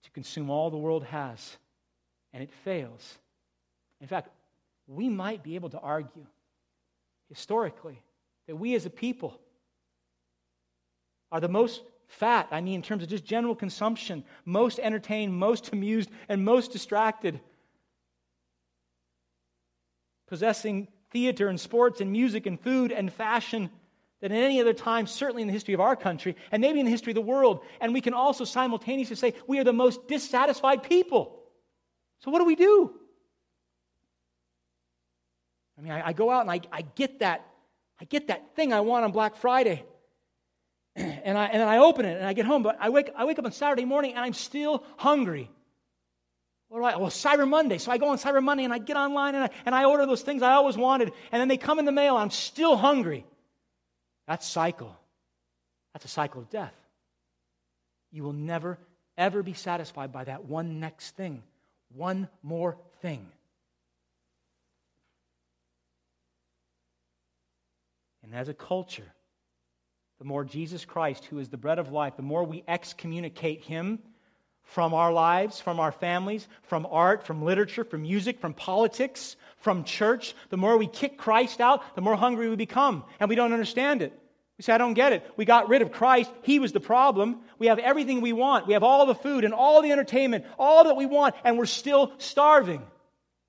[0.05, 1.57] to consume all the world has,
[2.33, 3.19] and it fails.
[4.01, 4.29] In fact,
[4.87, 6.27] we might be able to argue
[7.29, 8.01] historically
[8.47, 9.41] that we as a people
[11.33, 15.73] are the most fat, I mean, in terms of just general consumption, most entertained, most
[15.73, 17.41] amused, and most distracted.
[20.27, 23.71] Possessing theater and sports and music and food and fashion
[24.21, 26.87] than at any other time, certainly in the history of our country and maybe in
[26.87, 27.61] the history of the world.
[27.81, 31.41] And we can also simultaneously say we are the most dissatisfied people.
[32.21, 32.95] So, what do we do?
[35.79, 37.47] I mean, I, I go out and I, I get that,
[38.01, 39.85] I get that thing I want on Black Friday.
[41.25, 43.25] And, I, and then I open it and I get home, but I wake, I
[43.25, 45.51] wake up on Saturday morning and I'm still hungry.
[46.69, 46.97] What do I?
[46.97, 47.79] Well, Cyber Monday.
[47.79, 50.07] So I go on Cyber Monday and I get online and I, and I order
[50.07, 52.17] those things I always wanted, and then they come in the mail.
[52.17, 53.25] I'm still hungry.
[54.27, 54.95] That's cycle.
[55.93, 56.75] That's a cycle of death.
[58.11, 58.79] You will never,
[59.17, 61.43] ever be satisfied by that one next thing,
[61.95, 63.27] one more thing.
[68.23, 69.13] And as a culture,
[70.25, 73.99] the more Jesus Christ, who is the bread of life, the more we excommunicate him
[74.63, 79.85] from our lives, from our families, from art, from literature, from music, from politics, from
[79.85, 83.05] church, the more we kick Christ out, the more hungry we become.
[83.21, 84.19] And we don't understand it.
[84.57, 85.31] We say, I don't get it.
[85.37, 86.31] We got rid of Christ.
[86.41, 87.41] He was the problem.
[87.59, 88.67] We have everything we want.
[88.67, 91.67] We have all the food and all the entertainment, all that we want, and we're
[91.67, 92.83] still starving.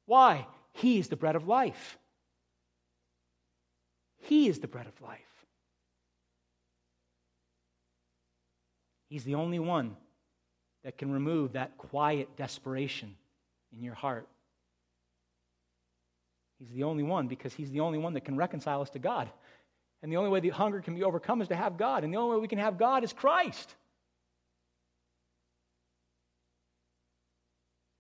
[0.08, 0.46] Why?
[0.74, 1.98] He is the bread of life.
[4.24, 5.22] He is the bread of life.
[9.10, 9.96] He's the only one
[10.84, 13.16] that can remove that quiet desperation
[13.76, 14.28] in your heart.
[16.60, 19.30] He's the only one because He's the only one that can reconcile us to God.
[20.02, 22.04] And the only way the hunger can be overcome is to have God.
[22.04, 23.74] And the only way we can have God is Christ.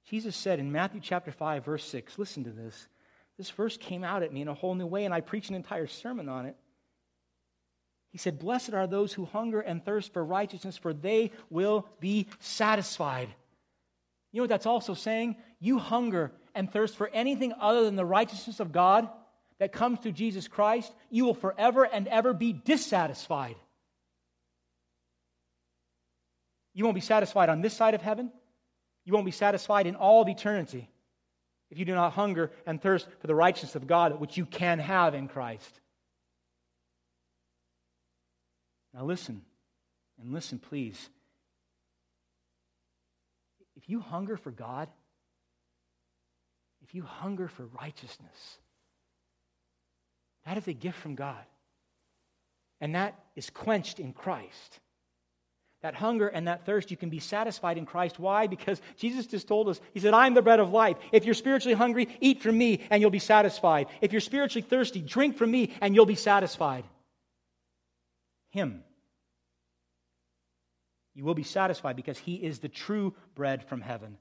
[0.07, 2.87] Jesus said in Matthew chapter 5, verse 6, listen to this.
[3.37, 5.55] This verse came out at me in a whole new way, and I preached an
[5.55, 6.55] entire sermon on it.
[8.15, 12.27] He said, Blessed are those who hunger and thirst for righteousness, for they will be
[12.39, 13.27] satisfied.
[14.31, 15.35] You know what that's also saying?
[15.59, 19.09] You hunger and thirst for anything other than the righteousness of God
[19.59, 23.57] that comes through Jesus Christ, you will forever and ever be dissatisfied.
[26.73, 28.31] You won't be satisfied on this side of heaven.
[29.03, 30.89] You won't be satisfied in all of eternity
[31.69, 34.79] if you do not hunger and thirst for the righteousness of God, which you can
[34.79, 35.81] have in Christ.
[38.95, 39.41] Now, listen,
[40.21, 41.09] and listen, please.
[43.75, 44.87] If you hunger for God,
[46.81, 48.57] if you hunger for righteousness,
[50.45, 51.43] that is a gift from God.
[52.79, 54.79] And that is quenched in Christ.
[55.81, 58.17] That hunger and that thirst, you can be satisfied in Christ.
[58.17, 58.47] Why?
[58.47, 60.95] Because Jesus just told us, He said, I'm the bread of life.
[61.11, 63.87] If you're spiritually hungry, eat from me and you'll be satisfied.
[63.99, 66.85] If you're spiritually thirsty, drink from me and you'll be satisfied.
[68.51, 68.84] Him.
[71.15, 74.17] You will be satisfied because He is the true bread from heaven,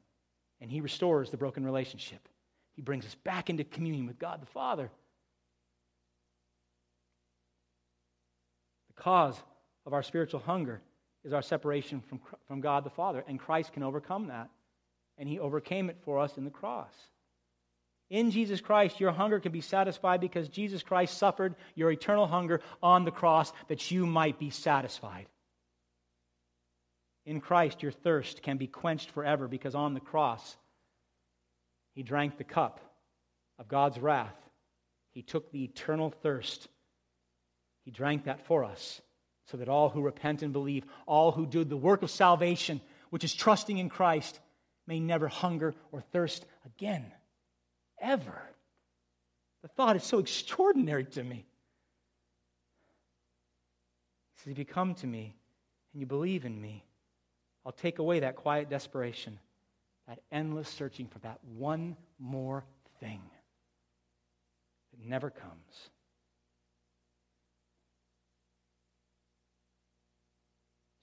[0.60, 2.28] and He restores the broken relationship.
[2.74, 4.90] He brings us back into communion with God the Father.
[8.96, 9.36] The cause
[9.84, 10.80] of our spiritual hunger
[11.24, 14.50] is our separation from, from God the Father, and Christ can overcome that.
[15.18, 16.92] And He overcame it for us in the cross.
[18.10, 22.60] In Jesus Christ, your hunger can be satisfied because Jesus Christ suffered your eternal hunger
[22.82, 25.26] on the cross that you might be satisfied.
[27.26, 30.56] In Christ, your thirst can be quenched forever because on the cross,
[31.94, 32.80] He drank the cup
[33.58, 34.36] of God's wrath.
[35.10, 36.68] He took the eternal thirst.
[37.84, 39.00] He drank that for us
[39.46, 43.24] so that all who repent and believe, all who do the work of salvation, which
[43.24, 44.40] is trusting in Christ,
[44.86, 47.04] may never hunger or thirst again.
[48.00, 48.42] Ever.
[49.62, 51.46] The thought is so extraordinary to me.
[54.34, 55.36] He says, If you come to me
[55.92, 56.84] and you believe in me,
[57.64, 59.38] I'll take away that quiet desperation,
[60.06, 62.64] that endless searching for that one more
[63.00, 63.22] thing
[64.92, 65.90] that never comes.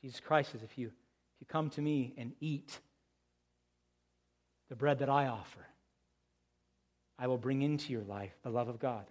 [0.01, 2.80] Jesus Christ says, if you, if you come to me and eat
[4.70, 5.66] the bread that I offer,
[7.20, 9.05] I will bring into your life the love of God.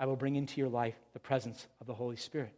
[0.00, 2.52] I will bring into your life the presence of the Holy Spirit.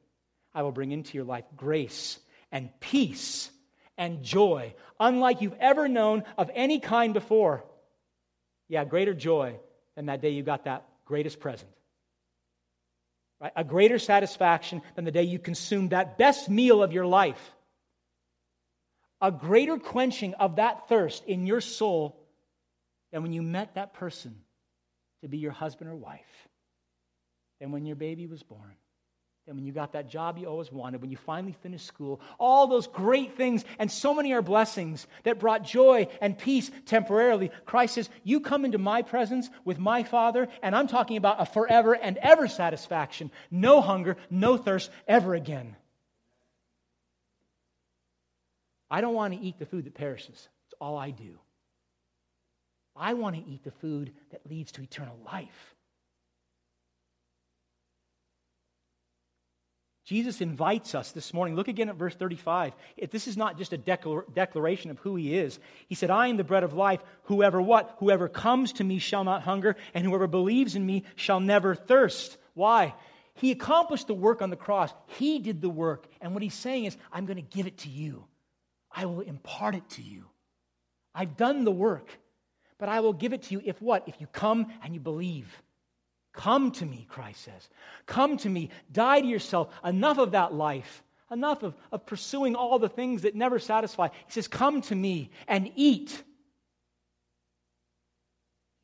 [0.55, 2.19] I will bring into your life grace
[2.53, 3.51] and peace
[3.99, 7.65] and joy, unlike you've ever known of any kind before.
[8.69, 9.59] Yeah, greater joy
[9.97, 11.71] than that day you got that greatest present.
[13.41, 13.53] Right?
[13.57, 17.41] A greater satisfaction than the day you consumed that best meal of your life.
[19.21, 22.17] A greater quenching of that thirst in your soul
[23.13, 24.37] than when you met that person
[25.23, 26.49] to be your husband or wife,
[27.61, 28.77] than when your baby was born
[29.49, 32.67] and when you got that job you always wanted, when you finally finished school, all
[32.67, 37.51] those great things, and so many are blessings that brought joy and peace temporarily.
[37.65, 41.47] Christ says, You come into my presence with my Father, and I'm talking about a
[41.47, 43.31] forever and ever satisfaction.
[43.51, 45.77] No hunger, no thirst ever again.
[48.91, 50.49] I don't want to eat the food that perishes.
[50.67, 51.39] It's all I do.
[52.95, 55.75] I want to eat the food that leads to eternal life.
[60.09, 61.55] Jesus invites us this morning.
[61.55, 62.73] Look again at verse 35.
[62.97, 65.61] If this is not just a declaration of who he is.
[65.87, 67.01] He said, I am the bread of life.
[67.25, 67.95] Whoever what?
[67.99, 72.39] Whoever comes to me shall not hunger, and whoever believes in me shall never thirst.
[72.55, 72.95] Why?
[73.35, 74.95] He accomplished the work on the cross.
[75.19, 76.07] He did the work.
[76.23, 78.25] And what he's saying is, I'm going to give it to you.
[78.91, 80.25] I will impart it to you.
[81.15, 82.09] I've done the work,
[82.79, 84.09] but I will give it to you if what?
[84.09, 85.55] If you come and you believe.
[86.39, 87.69] Come to me, Christ says.
[88.07, 88.71] Come to me.
[88.93, 89.75] Die to yourself.
[89.85, 91.03] Enough of that life.
[91.33, 94.07] Enough of, of pursuing all the things that never satisfy.
[94.07, 96.23] He says, Come to me and eat.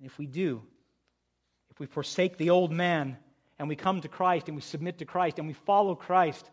[0.00, 0.62] And if we do,
[1.70, 3.18] if we forsake the old man
[3.60, 6.50] and we come to Christ and we submit to Christ and we follow Christ,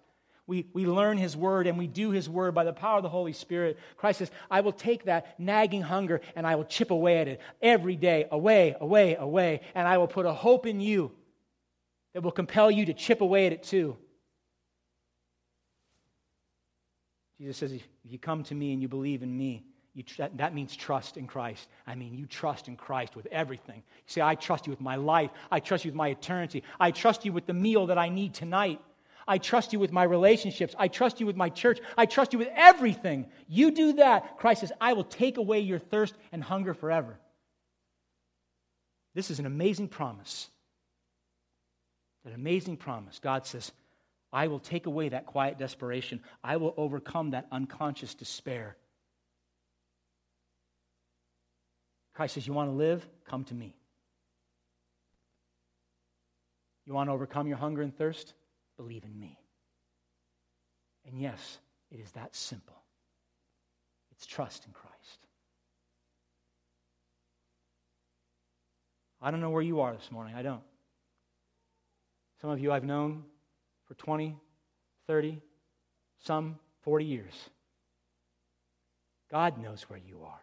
[0.47, 3.09] we, we learn His Word and we do His Word by the power of the
[3.09, 3.77] Holy Spirit.
[3.97, 7.41] Christ says, I will take that nagging hunger and I will chip away at it
[7.61, 11.11] every day, away, away, away, and I will put a hope in you
[12.13, 13.97] that will compel you to chip away at it too.
[17.39, 19.63] Jesus says, if you come to me and you believe in me,
[20.17, 21.67] that, that means trust in Christ.
[21.87, 23.77] I mean, you trust in Christ with everything.
[23.77, 25.31] You say, I trust you with my life.
[25.49, 26.63] I trust you with my eternity.
[26.79, 28.79] I trust you with the meal that I need tonight.
[29.27, 30.75] I trust you with my relationships.
[30.77, 31.79] I trust you with my church.
[31.97, 33.27] I trust you with everything.
[33.47, 34.37] You do that.
[34.37, 37.19] Christ says, I will take away your thirst and hunger forever.
[39.13, 40.49] This is an amazing promise.
[42.25, 43.19] An amazing promise.
[43.19, 43.71] God says,
[44.33, 46.21] I will take away that quiet desperation.
[46.43, 48.77] I will overcome that unconscious despair.
[52.13, 53.05] Christ says, You want to live?
[53.25, 53.75] Come to me.
[56.85, 58.33] You want to overcome your hunger and thirst?
[58.81, 59.37] Believe in me.
[61.05, 61.59] And yes,
[61.91, 62.81] it is that simple.
[64.11, 65.27] It's trust in Christ.
[69.21, 70.33] I don't know where you are this morning.
[70.35, 70.63] I don't.
[72.41, 73.23] Some of you I've known
[73.87, 74.35] for 20,
[75.05, 75.39] 30,
[76.23, 77.49] some 40 years.
[79.29, 80.41] God knows where you are.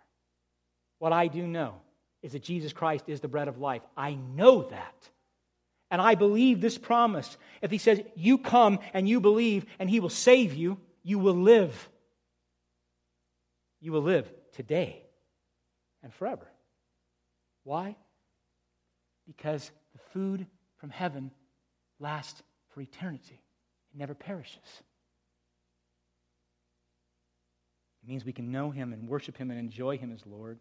[1.01, 1.75] What I do know
[2.23, 3.83] is that Jesus Christ is the bread of life.
[3.97, 5.11] I know that.
[5.91, 7.37] And I believe this promise.
[7.63, 11.35] If he says, You come and you believe and he will save you, you will
[11.35, 11.89] live.
[13.81, 15.03] You will live today
[16.03, 16.47] and forever.
[17.65, 17.97] Why?
[19.27, 21.31] Because the food from heaven
[22.01, 23.41] lasts for eternity,
[23.93, 24.83] it never perishes.
[28.03, 30.59] It means we can know him and worship him and enjoy him as Lord.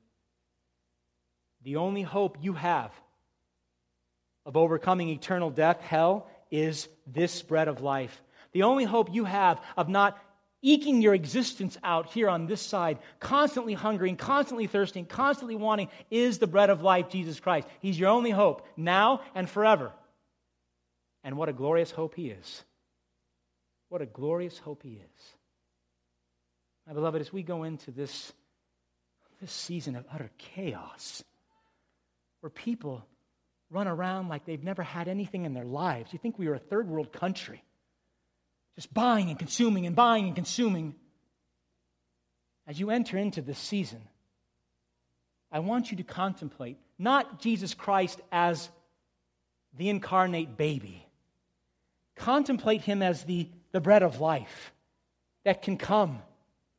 [1.63, 2.91] The only hope you have
[4.47, 8.21] of overcoming eternal death, hell, is this bread of life.
[8.53, 10.17] The only hope you have of not
[10.61, 16.39] eking your existence out here on this side, constantly hungering, constantly thirsting, constantly wanting, is
[16.39, 17.67] the bread of life, Jesus Christ.
[17.81, 19.91] He's your only hope, now and forever.
[21.25, 22.63] And what a glorious hope He is.
[23.89, 25.23] What a glorious hope He is.
[26.87, 28.31] My beloved, as we go into this,
[29.41, 31.21] this season of utter chaos,
[32.39, 33.05] where people
[33.70, 36.13] run around like they've never had anything in their lives.
[36.13, 37.63] You think we are a third world country,
[38.76, 40.95] just buying and consuming and buying and consuming.
[42.65, 44.01] As you enter into this season,
[45.51, 48.70] I want you to contemplate not Jesus Christ as
[49.78, 51.05] the incarnate baby,
[52.15, 54.74] contemplate him as the, the bread of life
[55.45, 56.20] that can come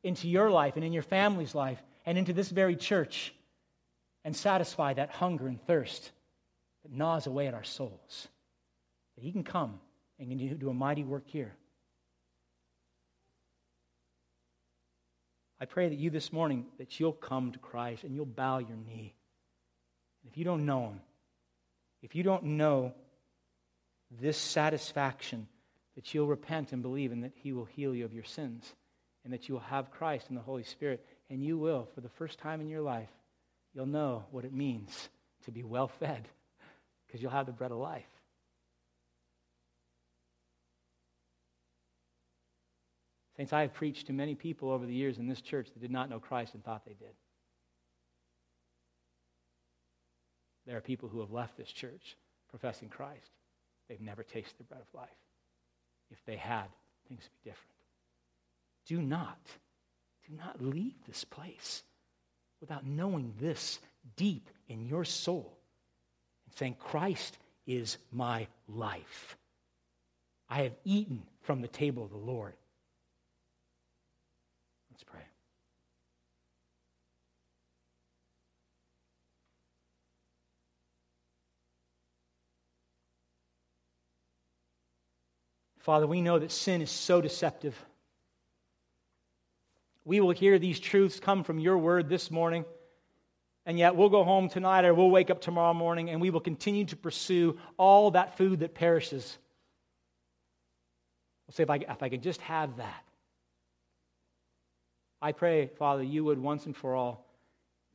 [0.03, 3.33] into your life and in your family's life and into this very church
[4.25, 6.11] and satisfy that hunger and thirst
[6.83, 8.27] that gnaws away at our souls.
[9.15, 9.79] That He can come
[10.19, 11.53] and can do a mighty work here.
[15.61, 18.77] I pray that you this morning, that you'll come to Christ and you'll bow your
[18.77, 19.13] knee.
[20.23, 21.01] And If you don't know Him,
[22.01, 22.93] if you don't know
[24.09, 25.47] this satisfaction,
[25.95, 28.73] that you'll repent and believe and that He will heal you of your sins
[29.25, 32.09] and that you will have Christ and the Holy Spirit, and you will, for the
[32.09, 33.09] first time in your life,
[33.73, 35.09] you'll know what it means
[35.43, 36.27] to be well fed
[37.09, 38.05] because you'll have the bread of life.
[43.35, 45.91] Saints, I have preached to many people over the years in this church that did
[45.91, 47.15] not know Christ and thought they did.
[50.67, 52.15] There are people who have left this church
[52.49, 53.31] professing Christ.
[53.87, 55.09] They've never tasted the bread of life.
[56.11, 56.67] If they had,
[57.07, 57.75] things would be different.
[58.85, 59.39] Do not,
[60.27, 61.83] do not leave this place
[62.61, 63.79] without knowing this
[64.15, 65.58] deep in your soul
[66.55, 69.37] saying, Christ is my life.
[70.49, 72.53] I have eaten from the table of the Lord.
[74.91, 75.21] Let's pray.
[85.79, 87.75] Father, we know that sin is so deceptive.
[90.05, 92.65] We will hear these truths come from your word this morning,
[93.69, 96.39] and yet we'll go home tonight or we'll wake up tomorrow morning and we will
[96.39, 99.37] continue to pursue all that food that perishes.
[101.45, 103.03] We'll say, if I, if I could just have that.
[105.21, 107.27] I pray, Father, you would once and for all,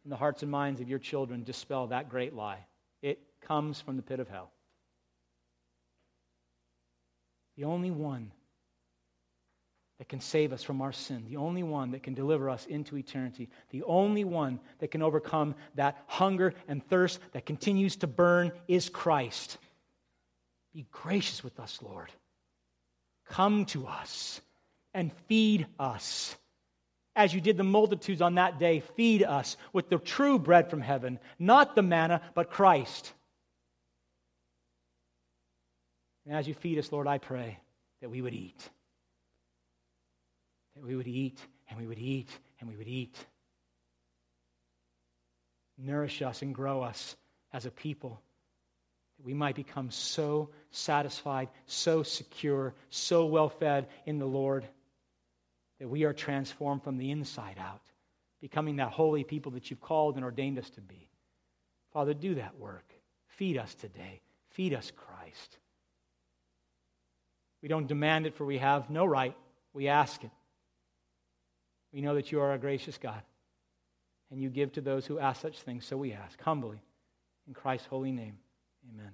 [0.04, 2.64] in the hearts and minds of your children, dispel that great lie.
[3.02, 4.52] It comes from the pit of hell.
[7.56, 8.30] The only one
[10.04, 12.98] that can save us from our sin, the only one that can deliver us into
[12.98, 18.52] eternity, the only one that can overcome that hunger and thirst that continues to burn
[18.68, 19.56] is Christ.
[20.74, 22.10] Be gracious with us, Lord.
[23.30, 24.42] Come to us
[24.92, 26.36] and feed us.
[27.16, 30.82] As you did the multitudes on that day, feed us with the true bread from
[30.82, 33.10] heaven, not the manna, but Christ.
[36.26, 37.58] And as you feed us, Lord, I pray
[38.02, 38.68] that we would eat.
[40.74, 42.28] That we would eat and we would eat
[42.60, 43.16] and we would eat.
[45.78, 47.16] Nourish us and grow us
[47.52, 48.20] as a people.
[49.16, 54.64] That we might become so satisfied, so secure, so well fed in the Lord
[55.80, 57.82] that we are transformed from the inside out,
[58.40, 61.08] becoming that holy people that you've called and ordained us to be.
[61.92, 62.92] Father, do that work.
[63.26, 64.20] Feed us today.
[64.50, 65.58] Feed us Christ.
[67.62, 69.36] We don't demand it, for we have no right.
[69.72, 70.30] We ask it.
[71.94, 73.22] We know that you are a gracious God,
[74.32, 76.82] and you give to those who ask such things, so we ask humbly.
[77.46, 78.36] In Christ's holy name,
[78.92, 79.12] amen.